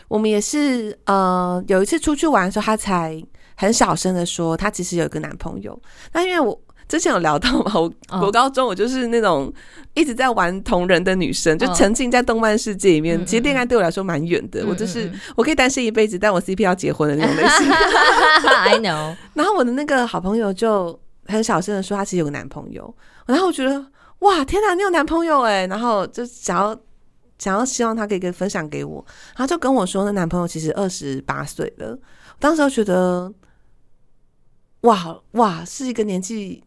[0.10, 3.24] 我们也是，呃，有一次出去玩的时候，她才
[3.55, 5.80] 很小声的说，她其实有一个男朋友。
[6.12, 9.53] 那因为我之前有聊到嘛，我我高中我就是那种
[9.93, 13.24] 一直在玩同人的女生，就沉浸在动漫世界里面。
[13.24, 17.72] 其实恋爱对我来说蛮远的，我就是我可以单身一辈子，但我 CP 要结婚的那种类型。
[18.49, 19.16] I know。
[19.36, 22.91] 然后我的那个好朋友就很小声的说，她其实有个男朋友。
[23.28, 23.86] 然后我觉得，
[24.20, 25.68] 哇，天哪，你有男朋友哎！
[25.68, 26.76] 然后就想要。
[27.40, 31.98] 想要希望他可以分享给我，他就跟我说，那男朋友其实二十八岁了。
[32.38, 33.34] 当时我觉得，
[34.82, 36.64] 哇哇，是一个年纪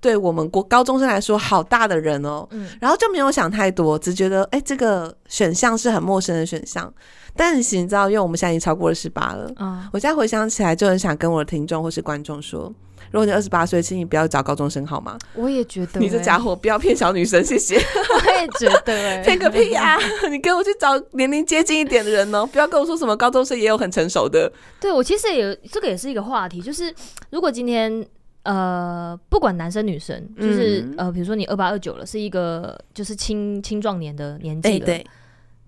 [0.00, 2.46] 对我们国高中生来说好大的人哦。
[2.50, 6.92] 嗯，然后就没有想太多，只觉得哎，这个选项是很陌生的选项。
[7.34, 12.72] 但是你知道，因为我们现在已经超过了十八了，嗯，我现在回想起来，就很想跟我的听众或是观众说。
[13.10, 15.16] 如果你二十八岁，请你不要找高中生好吗？
[15.34, 17.76] 我也觉得、欸，你这家伙不要骗小女生，谢谢。
[17.76, 20.00] 我也觉得、欸， 骗个屁呀、啊！
[20.28, 24.52] 你跟我去找年龄接近一点的人哦，不要跟我说什么高中生也有很成熟的。
[24.80, 26.92] 对，我其实也这个也是一个话题，就是
[27.30, 28.04] 如果今天
[28.42, 35.06] 呃，不管男生女生，就是、嗯、呃，比如说你二八二九了，是一个就是青青壮年的年纪了、欸，对，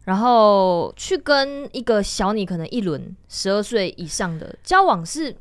[0.05, 5.35] 然后去跟一个小你可能一轮十二岁以上的交往是。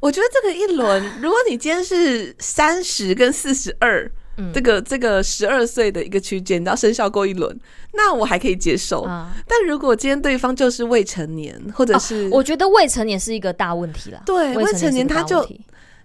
[0.00, 4.10] 我觉得这个一轮，如果你今天是三十跟四十二，
[4.52, 7.56] 这个这个十二岁的一个区间，你要生效过一轮，
[7.92, 9.02] 那我还可以接受。
[9.02, 14.20] 啊、但如果今天对方就是未成年，或者是、啊、我觉得未成年是一个大问题了。
[14.26, 15.48] 对，未成年他就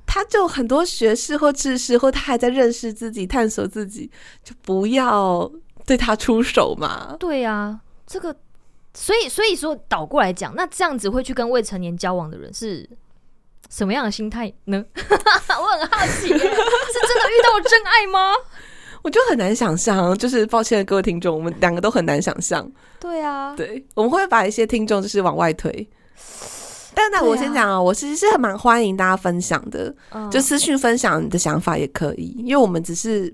[0.06, 4.10] 他就很多学识或知识，或他还在认识自己、探索自己，
[4.44, 5.52] 就不要
[5.86, 7.16] 对他出手嘛。
[7.20, 8.36] 对呀、啊，这个
[8.94, 12.88] 所以所以说倒过来讲，那这样子会去跟未成年交往的人是。
[13.70, 14.84] 什么样的心态呢？
[14.98, 18.34] 我很好奇， 是真的遇到了真爱吗？
[19.02, 22.70] 我就很难想象，就是抱歉各位听众，我们两个都很难想象。
[23.00, 25.88] 对啊，对，我们会把一些听众就是往外推。
[26.94, 29.96] 但那我先讲啊，我其实是很蛮欢迎大家分享的，
[30.30, 33.34] 就私讯分享你的想法也可以，因为我们只是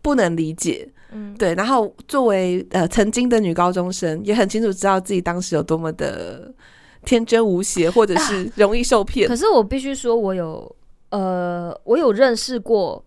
[0.00, 1.54] 不能理解，嗯，对。
[1.54, 6.50] 然后作为呃曾经的女高中生，也很清楚知道自己当时有多么的。
[7.04, 9.28] 天真无邪，或者是容易受骗、啊。
[9.28, 10.74] 可是我必须说，我有
[11.10, 13.04] 呃，我有认识过，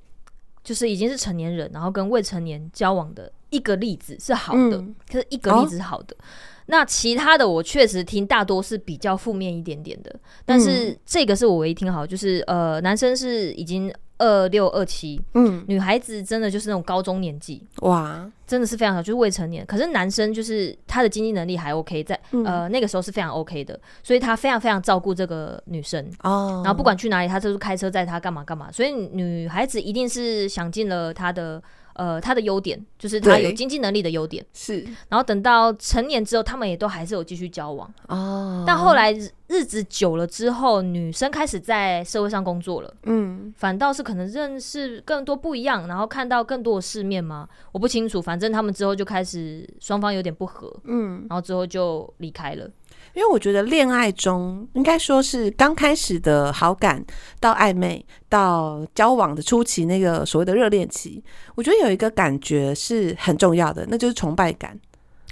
[0.64, 6.16] 就是已经是成年人，然后跟未成年交往的一个例子是好的，嗯、可是一个例子是好的。
[6.20, 6.24] 哦、
[6.68, 10.14] 那其他的我确实听大多是比较负面一点点的，
[10.46, 13.94] 但是这个是我唯一听好，就是呃，男生是已经。
[14.18, 19.66] 二六二七，嗯，女孩子真的就是那种高中年纪，哇，真的是非常好，就是未成年。
[19.66, 26.62] 可是男生就是他的经济能力还 OK，在、嗯、呃那个时候是非常 OK 的，所以他非常非常照顾这个女生哦。
[26.64, 28.72] 然后不管去哪里，他就是开车载她干嘛干嘛。
[28.72, 31.62] 所以女孩子一定是想尽了他的。
[31.96, 38.64] 呃，他的优点就是他有经济能力的优点是，然后等到成年之后，他们也都还是有继续交往哦。
[38.68, 39.14] 但后来
[39.48, 47.48] 日子久了之后，女生开始在社会上工作了，嗯，反倒是可能认识更多不一样，然后看到更多的世面吗？
[47.72, 48.22] 我不清楚。
[48.22, 52.70] 反正他们之后就开始双方有点不合，嗯，然后之后就离开了。
[53.16, 57.04] 因为我觉得恋爱中应该说是刚开始的好感
[57.40, 61.24] 到暧昧到交往的初期，那个所谓的热恋期，
[61.56, 64.78] 我觉得有一个感觉是很重要的，那就是崇拜感。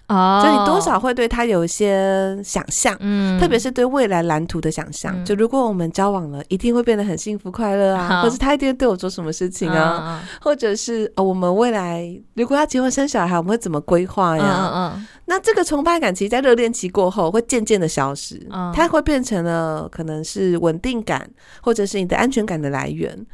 [0.09, 5.15] 哦，就你多少会对他有一些想象，嗯，特别是对未来蓝图的想象。
[5.17, 14.43] 嗯、就如果我们交往了，一定会变得很幸福快乐啊，或者他一定会对我做什么事情啊，嗯、或者是呃，我们未来如果要结婚生小孩，我们会怎么规划呀？
[14.43, 21.27] 嗯嗯，嗯那这个崇拜感，其实，在热恋期过后会渐渐的消失，嗯、它会变成了可能是稳定感，
[21.61, 23.25] 或者是你的安全感的来源。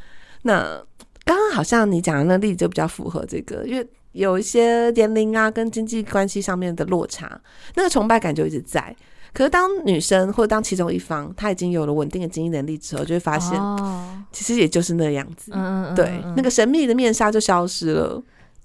[0.42, 0.62] 那
[1.24, 3.84] 刚刚好像你讲的那个例子就比较符合这个，因为。
[4.12, 7.40] 有一些年龄啊，跟经济关系上面的落差，
[7.74, 8.94] 那个崇拜感就一直在。
[9.32, 13.56] 可是当女生或者当其中一方，她已经有了稳定的经济能力之后，就会发现，
[14.32, 15.52] 其实也就是那样子。
[15.54, 18.20] 嗯，对，那个神秘的面纱就消失了。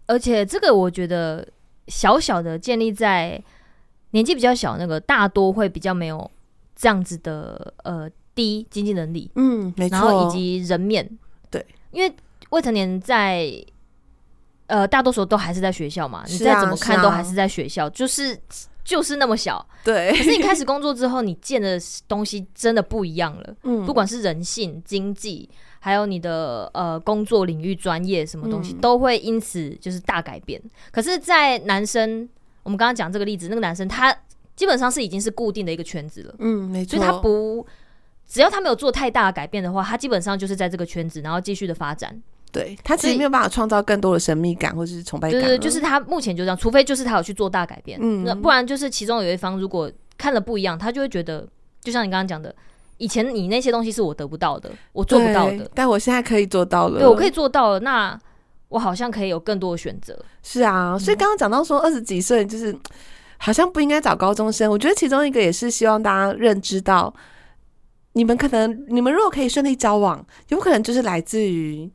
[0.08, 1.48] 而且这个我觉得
[1.88, 3.40] 小小的建立在
[4.12, 6.32] 年纪比较小，那个大多会比较没有
[6.76, 9.30] 这样子的呃低经济能力。
[9.36, 9.96] 嗯，没错。
[9.96, 11.08] 然后以及人面，
[11.52, 12.12] 对，因为
[12.50, 13.46] 未成年在
[14.68, 18.40] 呃大多数都还是在学校嘛，你再怎么看都还是在学校，就是
[18.84, 19.66] 就是那么小。
[19.84, 20.12] 对。
[20.12, 23.56] 可是你开始工作之后，你见的东西真的不一样了。
[23.64, 25.50] 嗯，不管是人性、经济。
[25.78, 30.60] 还有你的呃工作领域、专业什么东西、嗯、都会因此就是大改变。
[30.92, 32.28] 可是，在男生，
[32.64, 34.12] 我们刚刚讲这个例子，那个男生他
[34.56, 36.36] 基本上是已经是固定的一个圈子了。
[36.40, 36.98] 嗯，没错。
[36.98, 37.64] 所以他不，
[38.28, 42.20] 只要他没有做太大的改变的话，他基本上就是在这个圈子，然后继续的发展。
[42.56, 45.42] 对，他其实没有办法创造更多的神秘感或者是崇拜感。
[45.42, 48.00] 对对，就是他目前就这样，除非就是他有去做大改变。
[48.02, 51.48] 嗯，那不然就是其中有一方如果看了不一样，他就会觉得，
[51.82, 52.56] 就像你刚刚讲的。
[52.98, 57.00] 以前你那些东西是我得不到的，我做不到的，但我现在可以做到了。
[57.00, 58.18] 对，我可以做到了，那
[58.70, 60.18] 我好像可以有更多的选择。
[60.44, 62.74] 是啊，所以刚刚讲到说二十几岁就是
[63.38, 67.14] 好像不应该找高中生，我觉得其中一个也是希望大家认知到，
[68.14, 71.92] 你们可能你们如果可以顺利交往，有可能就是来自于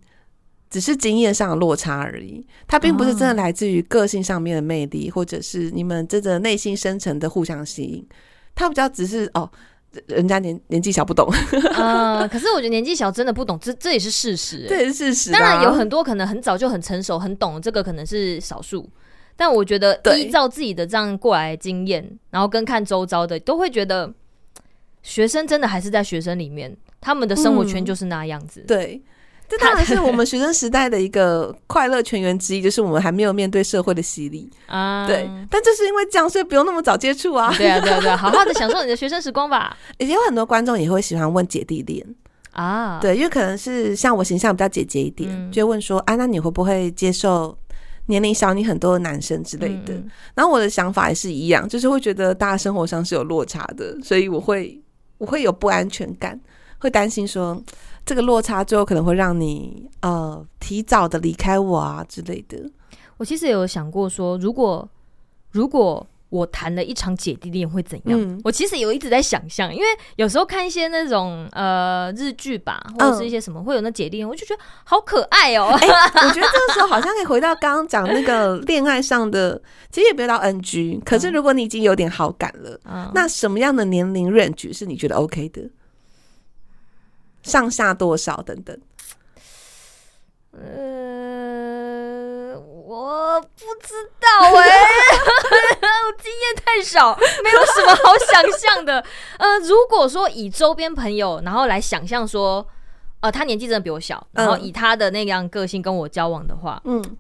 [0.71, 8.07] 只是经验上的落差而已，它并不是真的来自于个性上面的魅力，或者是你们真的内心深层的互相吸引，
[8.55, 9.51] 它比较只是哦。
[10.07, 11.29] 人家年年纪小不懂，
[11.75, 15.33] 呃 可是我觉得年纪小真的不懂，这这也是事实，这也是事实。
[15.33, 18.89] 当然有很多可能很早就很成熟、很懂，这个可能是少数。
[19.35, 24.14] 但我觉得依照自己的这样过来经验，然后跟看周遭的，都会觉得
[25.03, 28.61] 学生真的还是在学生里面，他们的生活圈就是那样子。
[28.61, 29.03] 嗯、对。
[29.51, 35.09] 这当然是 我们学生时代的一个快乐泉源之一，就是我们还没有面对社会的洗礼啊。
[35.09, 37.53] 对，但就是因为这样，所以不用那么早接触啊。
[37.59, 39.76] 对啊，对啊，对啊，好好的享受你的学生时光吧。
[39.98, 42.07] 也有很多观众也会喜欢问姐弟恋
[42.53, 47.59] 啊，对，因为可能是像我形象比较姐姐一点，嗯、就会问说啊，那你会不会接受
[48.07, 49.94] 年龄小你很多的男生之类的？
[49.94, 54.80] 嗯、然后我的想法也是一样，就是会觉得大家生活上是有落差的，所以我会
[55.18, 56.40] 我会有不安全感，
[56.78, 57.61] 会担心说。
[58.05, 62.59] 这个落差最后可能会让你呃提早的离开我啊之类的。
[63.16, 64.88] 我其实也有想过说，如果
[65.53, 68.16] 如果我谈了一场姐弟恋会怎样？
[68.16, 75.88] 嗯、我其实有一直在想象，因为有时候看一些那种呃日剧吧，或者是一些什么、嗯、会有那姐弟恋，我就觉得好可爱哦、喔欸。
[75.88, 81.01] 我觉得这个时候好像可以回到刚刚讲那个恋爱上的，其实也不要到 NG。
[81.05, 85.68] 可是如果你已经有点好感了，嗯、那什么样的年龄 range 是你觉得 OK 的？
[87.43, 88.78] 上下多少等等？
[90.53, 90.59] 呃，
[92.59, 94.26] 我不知道
[94.59, 94.80] 哎、欸，
[96.07, 99.05] 我经验太少，没有什么好想象的。
[99.38, 102.66] 呃，如果说以周边朋友，然后来想象说，
[103.20, 107.16] 呃，他年纪真的比我小，然后以他的那样个性跟我交往的话，嗯，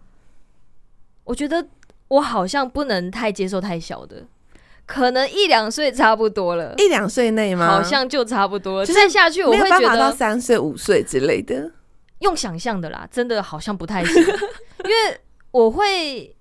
[1.24, 1.64] 我觉得
[2.08, 4.24] 我好像不能太接受太小的。
[4.92, 7.68] 可能一两岁差不多了，一两岁内吗？
[7.68, 8.86] 好像就差不多了。
[8.86, 11.70] 再下去我会觉得三岁五岁之类的，
[12.18, 14.16] 用想象的啦，真的好像不太行。
[14.82, 15.20] 因为
[15.52, 16.34] 我会，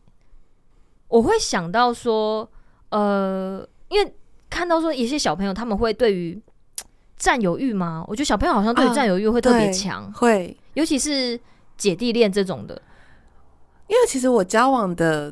[1.10, 2.50] 我会想到说，
[2.90, 4.16] 呃，因为
[4.50, 6.42] 看到说一些小朋友他们会对于
[7.18, 8.04] 占有欲吗？
[8.08, 11.40] 我觉得小朋友好像对于占有欲会特别强，啊，会，尤其是
[11.78, 12.82] 姐弟恋这种的。
[13.86, 15.32] 因为其实我交往的。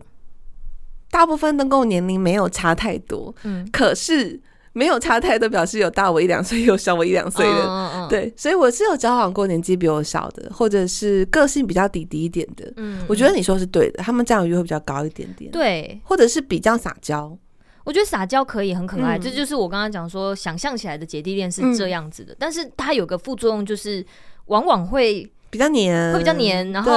[1.10, 4.40] 大部分都跟我年龄没有差太多，嗯，可是
[4.74, 17.36] 没有差太多，表示有大我一两岁，有小我一两岁的，嗯嗯、对，所以我是有交往过年纪比我小的，或者是个性比较弟弟一点的，嗯，我觉得你说是对的，他们占有欲会比较高一点点，对，或者是比较撒娇，
[17.84, 24.06] 我觉得撒娇可以很可爱，这、嗯、就，就是我刚刚讲说想象起来的姐弟恋是这样子的，嗯、但是它有个副作用就是
[24.48, 26.92] 往往会比较黏，会比较黏，然后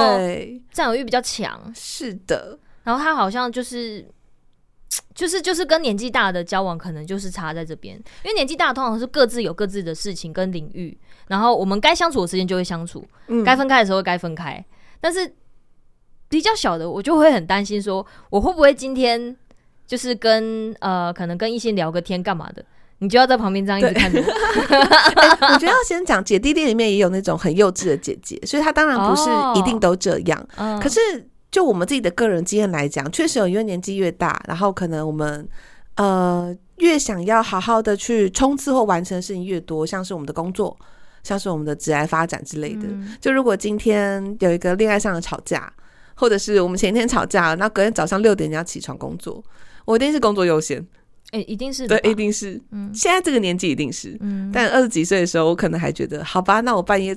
[0.71, 2.59] 占有欲比较强，是的。
[2.83, 4.05] 然后他好像就是，
[5.13, 14.63] 就是就是跟年纪大的交往，可能就是差在这边，因为年纪大通常是各自有各自的事情跟领域，然后我们该相处的时间就会相处，嗯，该分开的时候该分开。
[14.99, 15.31] 但是
[16.27, 19.35] 比较小的，我就会很担心，说我会不会今天
[19.85, 22.65] 就是跟呃，可能跟异性聊个天干嘛的，
[22.97, 24.25] 你就要在旁边这样一直看着我。
[24.25, 29.29] 我觉得要先讲姐弟恋里面也有那种很幼稚的姐姐，所以她当然不是
[29.59, 30.99] 一定都这样，哦，可是。
[31.51, 35.47] 就我们自己的个人经验来讲，确实有因为年纪越大，然后可能我们
[35.95, 40.75] 呃越想要好好的去冲刺或完成的事情越多，像是我们的工作，
[41.23, 42.83] 像是我们的职业发展之类的。
[42.83, 45.71] 嗯、就如果今天有一个恋爱上的吵架，
[46.15, 49.43] 或者是我们前一天吵架，那隔天早上六点你要起床工作，
[49.83, 50.79] 我一定是工作优先。
[51.31, 52.59] 哎、欸，一定是对，一定是。
[52.71, 54.17] 嗯，现在这个年纪一定是。
[54.19, 57.15] 嗯，但二十几岁的时候，我可能还觉得，好吧，那我半夜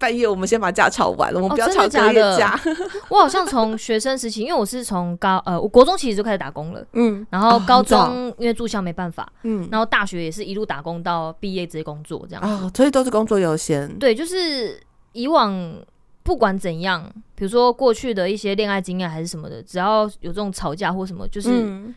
[0.00, 2.58] 半夜我们先把假吵完了，我们不要吵隔夜假。
[2.64, 2.76] 哦、
[3.10, 6.82] 我好像从学生时期，因为我是从高呃，我国中其实就开始打工了。
[6.94, 9.30] 嗯，然后高中、哦、因为住校没办法。
[9.42, 12.42] 嗯，然后大学也是一路打工到毕业直接工作这样。
[12.42, 13.98] 哦，所以都是工作优先。
[13.98, 14.80] 对，就是
[15.12, 15.74] 以往
[16.22, 21.50] 不管怎样，比如说过去的一些恋爱经验还是什么的，只要有这种吵架或什么，就是。
[21.52, 21.94] 嗯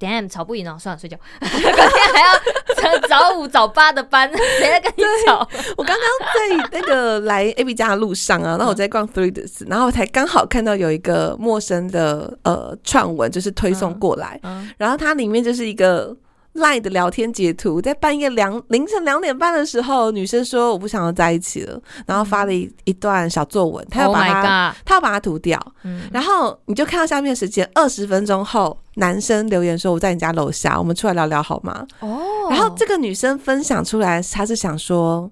[0.00, 1.16] Damn，吵不赢哦，算了，睡觉。
[1.40, 4.28] 隔天还要早五早八的班，
[4.58, 5.46] 谁在跟你吵？
[5.76, 16.16] 我刚刚在那个 来 AB 家的路上啊，然后我在逛 Threads，然后我才刚好看到有一个陌生的呃串文，就是推送过来，嗯嗯、然后它里面就是一个。
[16.54, 25.60] 赖的聊天截图，在半夜两凌晨两点半的时候，女生说我不想要在一起了，然后发了一一段小作文，她要把它，她要把它涂掉。
[25.84, 31.86] 嗯，然后你就看到下面的时间，二十分钟后，男生留言说我在你家楼下，我们出来聊聊好吗？
[32.00, 32.20] 哦，
[32.50, 35.30] 然后这个女生分享出来，她是想说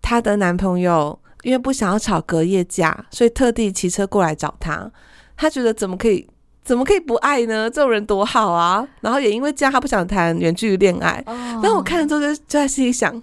[0.00, 4.88] 她的男朋友因为不想要吵隔夜架，所以特地骑车过来找她，
[5.36, 6.28] 她觉得怎么可以？
[6.66, 7.70] 怎么可以不爱呢？
[7.70, 8.86] 这种人多好啊！
[9.00, 11.22] 然后也因为这样，他不想谈远距离恋爱。
[11.24, 13.22] 然后我看了之后就就在心里想，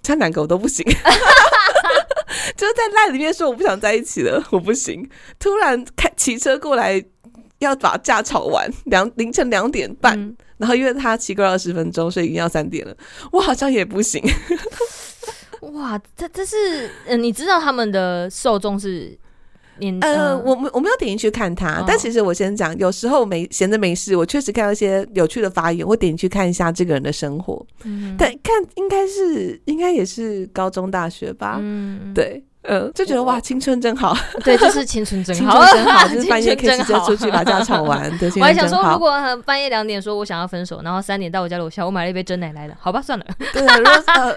[0.00, 0.86] 这两个我都不行。
[2.56, 5.08] 就是在赖里面说我不想在一起了，我不行。
[5.40, 7.04] 突然开骑车过来，
[7.58, 10.16] 要把架吵完，两凌晨两点半。
[10.16, 12.96] 嗯、然后因为他骑过二十分钟，所以已经要三点了。
[13.32, 14.22] 我好像也不行。
[15.72, 19.18] 哇，这这是嗯，你知道他们的受众是？
[20.00, 27.66] 呃，我我没有点进去看他，哦、但其实我先讲，有时候没闲着没事，我确实看到一些有趣的发言，我点进去看一下这个人的生活。
[27.84, 31.58] 嗯，但看应该是应该也是高中大学吧。
[31.60, 32.42] 嗯，对。
[32.66, 34.16] 嗯，就觉得哇，青春真好。
[34.42, 38.10] 对，就是青春真好， 真好，就是半夜可以直接出去把家吵完。
[38.40, 39.12] 我还想说，如果
[39.44, 43.24] 半夜两点说我想要分手，然后三点到我家楼下，我买了一杯真奶来了，好吧，算了。
[43.52, 43.92] 对，如果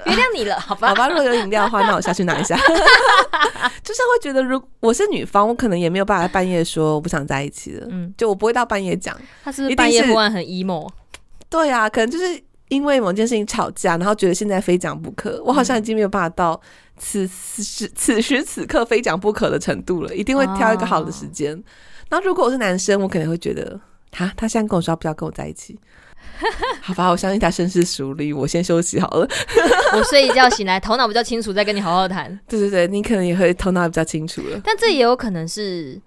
[0.06, 0.90] 原谅你了，好吧。
[0.90, 2.58] 好吧，如果有饮料的话，那我下去拿一下。
[2.58, 7.88] 就是会觉得，如我是女方，我可能也没有办法半夜说我不想在一起了。
[7.90, 9.16] 嗯，就我不会到半夜讲。
[9.44, 10.90] 他是半夜忽然很 emo。
[11.50, 15.42] 对啊，可能就是因为某件事情吵架，然后觉得现在非讲不可。
[15.46, 16.60] 我好像已经没有办法到。
[16.98, 21.54] 此时此时此刻非讲不可的程度了，一定会挑一个好的时间。
[21.54, 21.64] Oh.
[22.10, 23.80] 然后如果我是男生，我可能会觉得，
[24.12, 25.80] 哈，他现在跟我说不要跟我在一起，
[26.82, 29.28] 好吧，我相信他深思熟虑，我先休息好了。
[29.94, 32.40] 我睡一觉醒来，头脑比较清楚，再跟你好好谈。
[32.48, 34.62] 对对对，你可能也会头脑比较清楚了。
[34.64, 36.02] 但这也有可能是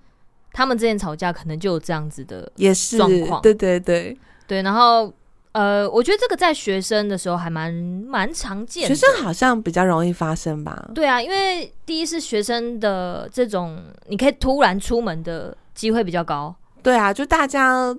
[0.52, 3.42] 他们之前吵架，可能就有这样子的也是状况。
[3.42, 4.16] 对对对
[4.46, 5.12] 对，然后。
[5.52, 10.90] 呃，我觉得这个在学生的时候还蛮蛮常见的，学生好像比较容易发生吧？
[10.94, 16.54] 对啊，因为第一是学生的这种，你可以突然出门的机会比较高。
[16.82, 17.96] 对啊，就大家。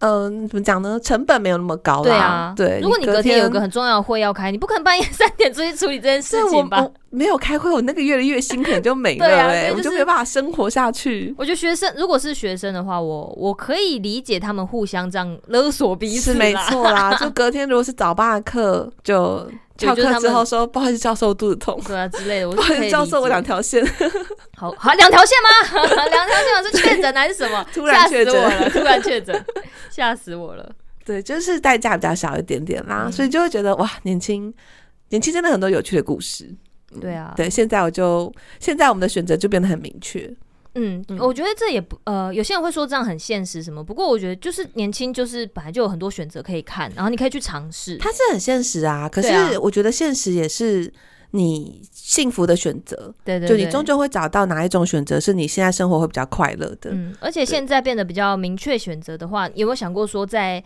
[0.00, 0.98] 嗯，怎么讲呢？
[1.00, 2.04] 成本没有那么高啦。
[2.04, 2.80] 对啊，对。
[2.80, 6.88] 如果你隔天有个很重要的会要开，你不可能半夜三点出去处理这件事情吧？
[7.10, 11.34] 没有开会，我那个月的月薪可能就没了 哎，我就没办法生活下去。
[11.36, 17.14] 我觉得学生如果是学生的话，我我可以理解他们互相这样勒索彼此，是没错啦。
[17.18, 19.50] 就隔天如果是早八的课，就。
[19.78, 22.50] 翘课之后说不好意思，教授，我肚子痛，对啊之类的。
[22.50, 23.82] 不好意思，教授，我两条线。
[24.58, 25.80] 好好，两条线吗？
[26.10, 27.64] 两条线是确诊还是什么？
[27.72, 29.44] 突然确诊，突然确诊，
[29.90, 30.68] 吓死我了。
[31.04, 34.52] 对，就是代价比较小一点点啦，嗯、所以就会觉得哇，年轻，
[35.10, 36.52] 年轻真的很多有趣的故事。
[37.00, 40.28] 对啊，对，现在我就现在我们的选择就变得很明确。
[40.74, 43.82] 嗯，我觉得这也不呃，有些人会说这样很现实什么。
[43.82, 47.96] 不过我觉得就是年轻，就是本来就有很多选择可以看，然后你可以去尝试。
[47.98, 50.92] 它是很现实啊，可是我觉得现实也是
[51.32, 53.12] 你幸福的选择。
[53.24, 56.90] 对，对对，就你终究会找到哪一种选择是你现在生活会比较快乐的。
[56.92, 60.62] 嗯，而且现在变得比较明确选择的话，有没有想过说，在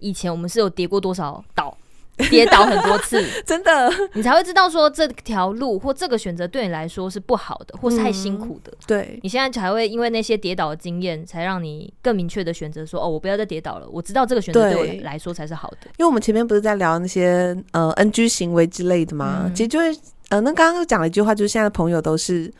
[0.00, 1.76] 以前我们是有跌过多少倒？
[2.30, 8.70] 跌倒很多次， 真的，你才会知道说这条路或这个选择对你来说是不好的，或是太辛苦的。
[8.70, 15.76] 嗯、对，你现在才会因为那些跌倒的经验，才让你更明确的选择说：“哦，我不要再跌倒了。”我知道这个选择对我来说才是好的。
[15.96, 19.42] 因为我们前面不是在聊那些呃 NG 行为之类的吗？
[19.46, 19.98] 嗯、其实就是
[20.28, 22.52] 呃，那刚刚又讲了一句话，就是现在的朋友都是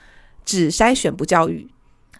[0.44, 1.68] 只筛选不教育。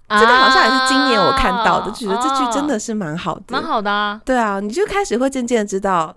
[0.07, 4.21] 啊、这个好像也是今年我看到的，觉得这句真的是蛮好的，蛮好的啊。
[4.25, 6.15] 对啊，你就开始会渐渐的知道。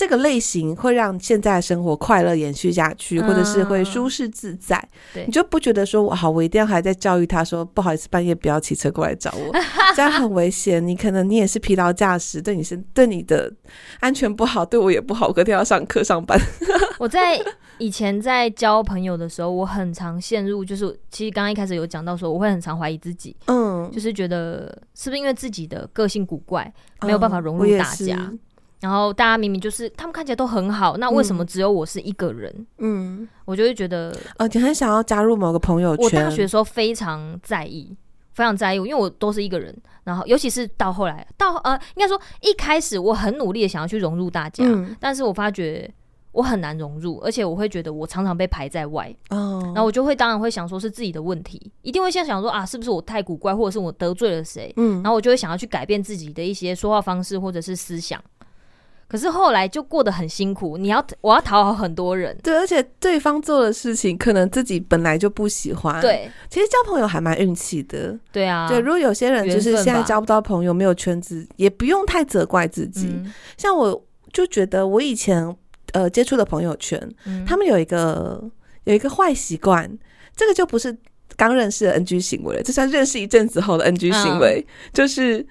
[0.00, 4.78] 这个类型会让现在的生活快乐延续下去，或者是会舒适自在。
[4.78, 9.54] 嗯、对，你就不觉得说，我好，我一定要还在教育他说，不好意思，半夜不要骑车过来找我，
[9.94, 10.84] 这样很危险。
[10.86, 13.52] 你可能你也是疲劳驾驶，对你是对你的
[13.98, 15.28] 安全不好，对我也不好。
[15.28, 16.40] 我隔天要上课上班。
[16.98, 17.38] 我在
[17.76, 23.36] 以前在交朋友的时候，我很常陷入，就是其实刚刚一开始有讲到说，我会很常怀疑自己。
[23.44, 23.60] 嗯。
[23.70, 26.72] 嗯，就是觉得是不是因为自己的个性古怪，
[27.02, 28.16] 没有办法融入大家。
[28.18, 28.38] 嗯
[28.80, 32.66] 然后大家明明就是他们看起来都很好，那为什么只有我是一个人？
[32.78, 36.04] 嗯，我就会觉得，呃，你很想要加入某个朋友圈。
[36.04, 37.94] 我大学的时候非常在意，
[38.32, 39.76] 非常在意，因为我都是一个人。
[40.04, 45.88] 然后，尤其是到后来，到呃，应该说一开始我很努力的想要去融入大家，嗯，但是我发觉
[46.32, 49.14] 我很难融入，而且我会觉得我常常被排在外。
[49.28, 54.72] 哦，然后我就会当然会想说是自己的问题，一定会先想说啊，是不是我太古怪，或者是我得罪了谁？
[54.78, 58.18] 嗯，然后我就会想要去改变自己的一些说话方式或者是思想。
[59.10, 66.30] 可是后来就过得很辛苦，你要我要讨好很多人，对，而且对方做的事情可能自己本来就不喜欢，对。
[66.48, 68.78] 其实交朋友还蛮运气的，对啊，对。
[68.78, 73.08] 如果有些人就是现在交不到朋友，没有圈子，也不用太责怪自己。
[73.08, 74.00] 嗯、像我
[74.32, 75.56] 就觉得我以前
[75.92, 76.96] 呃接触的朋友圈，
[77.26, 78.40] 嗯、他们有一个
[78.84, 79.90] 有一个坏习惯，
[80.36, 80.96] 这个就不是
[81.36, 85.44] 刚认识的 NG 行为了，这算认识一阵子后的 NG 行为，嗯、就是。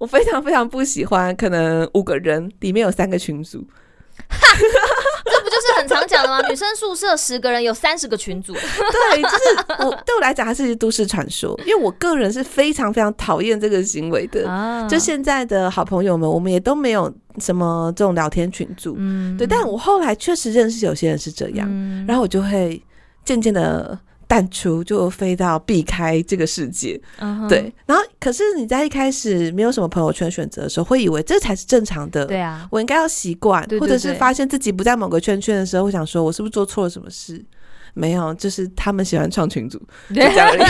[0.00, 3.58] 我非常非常不喜欢，可能五个人里面有三个群组，
[4.30, 6.48] 这不就是很常讲的吗？
[6.48, 14.48] 女生宿舍十个人有三十个群组， 对，就是我对我来讲还是都市传说，因为我个人是非常非常讨厌这个行为的。
[14.48, 19.46] 啊、就现在的好朋友们，我们也都没有什么这种聊天群组，嗯，对。
[19.46, 22.82] 但我后来确实认识有些人是这样，嗯、然后我就会
[23.22, 23.98] 渐渐的。
[24.30, 27.48] 淡出就飞到避开这个世界，uh huh.
[27.48, 27.72] 对。
[27.84, 32.24] 然后，可是你在一开始没有什么朋友圈选择的时候，会以为这才是正常的。
[32.26, 37.44] 对啊，我应该要习惯，对对对，或者是发现自己不在某个圈圈的时候，会想说，我是不是做错了什么事？
[37.92, 39.76] 没有，就是他们喜欢创群组，
[40.14, 40.60] 就这样而已。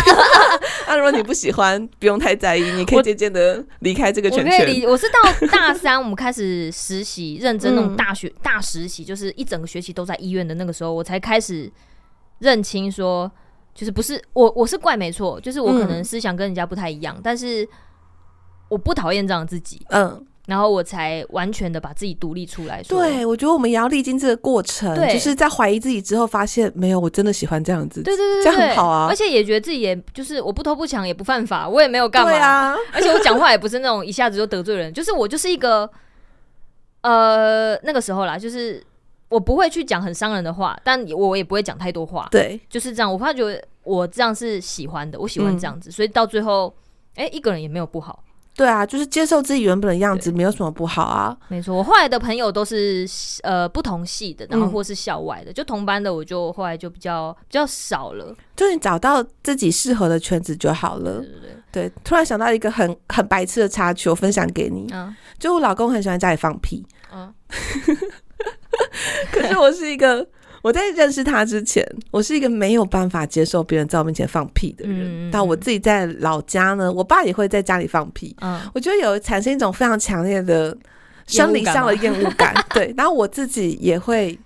[0.88, 4.84] 那如果你不喜欢，不用太在意，你可以渐渐的离开这个圈圈。
[4.86, 11.70] 我，我是到大三，我们开始实习，认真那种大学、嗯、大实习，就是一整个学期都在医院的那个时候，我才开始
[12.38, 13.30] 认清说。
[13.74, 17.66] 就是不是我，我是怪没错，就是我可能思想跟人家不太一样，嗯、但是
[18.68, 22.82] 我不讨厌这样自己，嗯，然后我才完全的把自己独立出来。
[22.82, 35.88] 对，我觉得我们也要历经这个过程，对就是在怀疑自己之后，发现没有，我真的喜欢这样子，对对对，对，这样很好啊，而且也觉得自己也就是我不偷不抢也不犯法，我也没有干嘛，而且我讲话也不是那种一下子就得罪人，就是我就是一个
[37.02, 38.84] 呃那个时候啦，就是。
[39.30, 42.28] 我不会去讲很伤人的话，但我也不会讲太多话。
[42.30, 43.10] 对，就是这样。
[43.10, 46.74] 我发觉得我这样是喜欢的，我喜欢这样子，嗯、所以到最后，
[47.14, 48.22] 哎、欸，一个人也没有不好。
[48.56, 51.34] 对啊，就是接受自己原本的样子，没有什么不好啊。
[51.48, 53.06] 没错，我后来的朋友都是
[53.42, 58.36] 呃不同系的，然后或是校外的，嗯、就同班的，我就后来就比较比较少了。
[58.56, 61.20] 就你找到自己适合的圈子就好了。
[61.20, 61.50] 对对对。
[61.72, 64.88] 对，突然想到一个很很白痴的插曲，我分享给你。
[64.92, 65.14] 嗯。
[65.38, 66.84] 就我老公很喜欢家里放屁。
[67.14, 67.32] 嗯。
[69.32, 70.26] 可是我是一个，
[70.62, 75.30] 我在认识他之前，我是一个没有办法接受别人在我面前放屁的人。
[75.30, 78.34] 但我自己在老家呢，我爸也会在家里放屁。
[78.40, 80.76] 嗯，我觉得有产生一种非常强烈的
[81.26, 82.54] 生理上的厌恶感。
[82.74, 84.38] 对， 然后我自己也会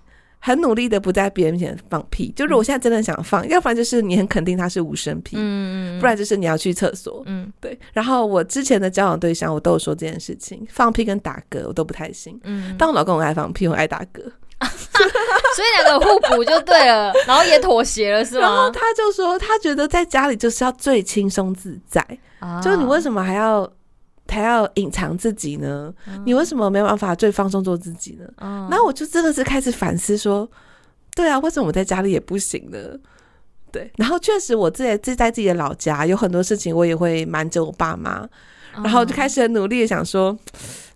[0.46, 2.30] 很努力的不在别人面前放屁。
[2.36, 7.22] 就是我现在真的想放，要不然就是你很肯定他是无声屁，嗯，不然就是你要去厕所。
[7.24, 7.78] 嗯，对。
[7.94, 12.38] 然后我之前的交往对象，我都有说这件事情，放屁跟打嗝我都不太行。
[12.44, 14.20] 嗯，但我老公很爱放屁，我爱打嗝。
[14.64, 18.40] 所以两个互补就对了， 然后也妥协了，是吗？
[18.40, 22.06] 然后他就说，他觉得在家里就是要最轻松自在，
[22.38, 23.70] 啊、就是你为什么还要
[24.34, 25.94] 还要隐藏自己呢？
[26.08, 28.26] 嗯、你为什么没有办法最放松做自己呢？
[28.68, 30.50] 然后、嗯、我就真的是开始反思说，
[31.14, 32.78] 对啊，为什么我在家里也不行呢？
[33.70, 38.28] 对，然后确实我自己自在自己的老家有很多事情，我也会瞒着我爸妈，
[38.76, 40.36] 嗯、然后就开始很努力的想说。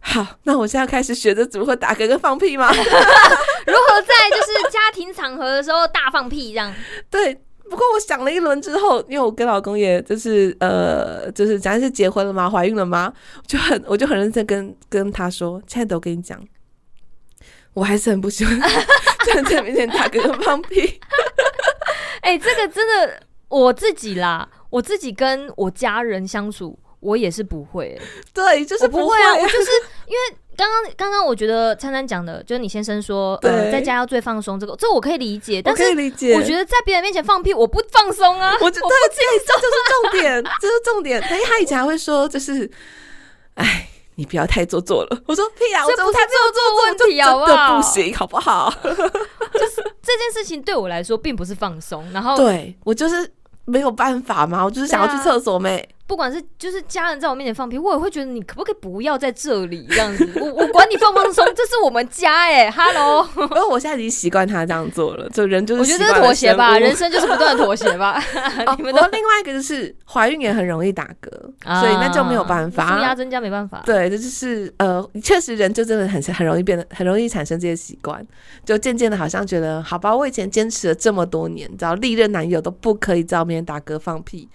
[0.00, 2.70] 好，那我现在开始学着怎么会打嗝跟放屁吗？
[2.72, 6.72] 如何在就是家庭场合的时候大放屁这样？
[7.10, 7.36] 对，
[7.68, 12.48] 不过我想了一轮之后，因为我跟老公也就是呃，就是咱是结婚了吗？
[12.48, 13.12] 怀孕了吗？
[13.46, 16.42] 就很我就很认真跟跟他说，亲爱的，我跟你讲，
[17.74, 18.58] 我还是很不喜欢
[19.26, 21.00] 站 在面前打嗝跟放屁。
[22.22, 26.78] 哎、欸，这个真的我自己啦，我自己跟我家人相处。
[27.00, 28.02] 我也是不会、欸，
[28.34, 29.36] 对，就是不会啊。
[29.36, 29.70] 我就是
[30.06, 35.62] 因为刚刚刚刚，我觉得灿灿讲的，就是你先生说，呃，在家要最放松，这个这我可以理解。
[35.62, 35.84] 但是
[36.34, 38.52] 我觉得在别人面前放屁，我不放松啊。
[38.60, 39.72] 我觉得这就是
[40.10, 41.22] 重点， 这是重点。
[41.22, 42.68] 哎，他以前还会说，就是，
[43.54, 45.22] 哎，你不要太做作了。
[45.26, 47.76] 我说屁啊，这不太做作问题，好不好？
[47.76, 48.68] 不行，好不好？
[48.82, 53.32] 就是这件事情对我来说并不是放松，然后对我就是
[53.64, 55.88] 没有办法嘛，我就是想要去厕所没。
[56.08, 60.26] 不管是就是家人在我面前放屁，我也会觉得你可不可以不要在这里这样子？
[60.40, 63.22] 我我管你放不放松，这是我们家哎、欸、，Hello。
[63.22, 68.18] 不过我现在已经习惯他这样做了，就人就是我觉得这是妥协吧，人生就是不断的妥协吧。
[68.78, 71.30] 你们的另外一个就是怀孕也很容易打嗝，
[71.70, 73.82] 啊、所以那就没有办法，负压增加没办法。
[73.84, 78.26] 对，这就是呃，确实人就真的很很容易变得很容易产生这些习惯，
[78.64, 84.48] 就渐渐的好像觉得好吧，我以前坚持了这么多年，只要历任男友都不可以在我面前打嗝放屁。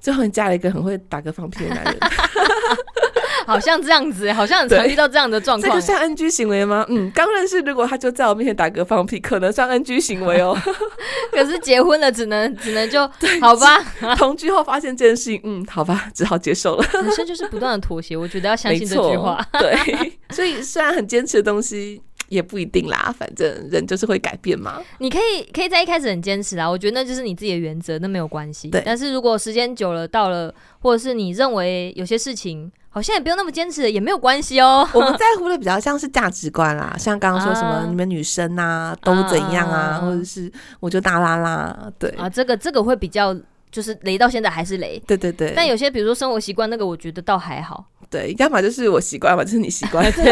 [0.00, 1.96] 最后你嫁了一个很会打嗝放屁的男人，
[3.46, 5.70] 好像这样子，好像很常遇到这样的状况。
[5.70, 6.84] 这个算 NG 行为吗？
[6.88, 10.56] 嗯，刚认识如果他就在我面前打嗝放屁，可能算 NG 行为哦。
[11.32, 13.06] 可是结婚了，只能只能就
[13.40, 13.78] 好吧。
[14.16, 16.84] 同居后发现这件事情，嗯，好吧，只好接受了。
[16.92, 19.44] 人生就是不断的妥协，我觉得要相信这句话。
[19.52, 22.02] 对，所以虽然很坚持的东西。
[22.30, 24.80] 也不一定啦，反正人就是会改变嘛。
[24.98, 28.68] 你可以可以在一开始很坚持啊，我觉得那就是你自己的原则，那没有关系。
[28.68, 28.82] 对。
[28.86, 34.88] 但是如果时间久了，到了或者是你认为有些事情好像也不用那么坚持，也没有关系哦。
[34.94, 43.36] 我们在乎的比较像是价值观啦，像刚刚说什么你们女生啊都怎样啊，啊或者是我就大啦啦，对啊，这个这个会比较
[43.72, 45.02] 就是雷到现在还是雷。
[45.06, 45.52] 对对对。
[45.54, 47.86] 但有些比如说生活习惯那个，我觉得倒还好。
[48.08, 50.04] 对，要么就是我习惯，嘛就是你习惯。
[50.10, 50.24] 对，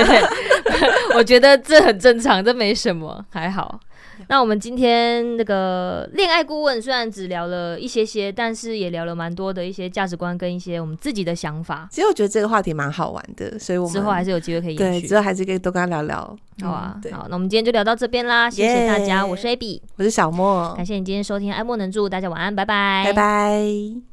[1.17, 3.81] 我觉得这很正常，这没什么，还好。
[4.27, 11.89] 那我们今天那个恋爱顾问虽然只聊了一些些，但是也聊了蛮多的一些价值观跟一些我们自己的想法。
[11.93, 14.75] 其实我觉得这个话题蛮好玩的，所以我们之后还是有机会可以。
[14.75, 16.37] 对，之后还是可以多跟他聊聊。
[16.61, 24.08] 好啊，对，好，那我们今天就聊到这边啦，谢谢大家，我是 Abby，我是小莫，感谢你今天收听《爱莫能助》，大家晚安，拜拜，拜拜。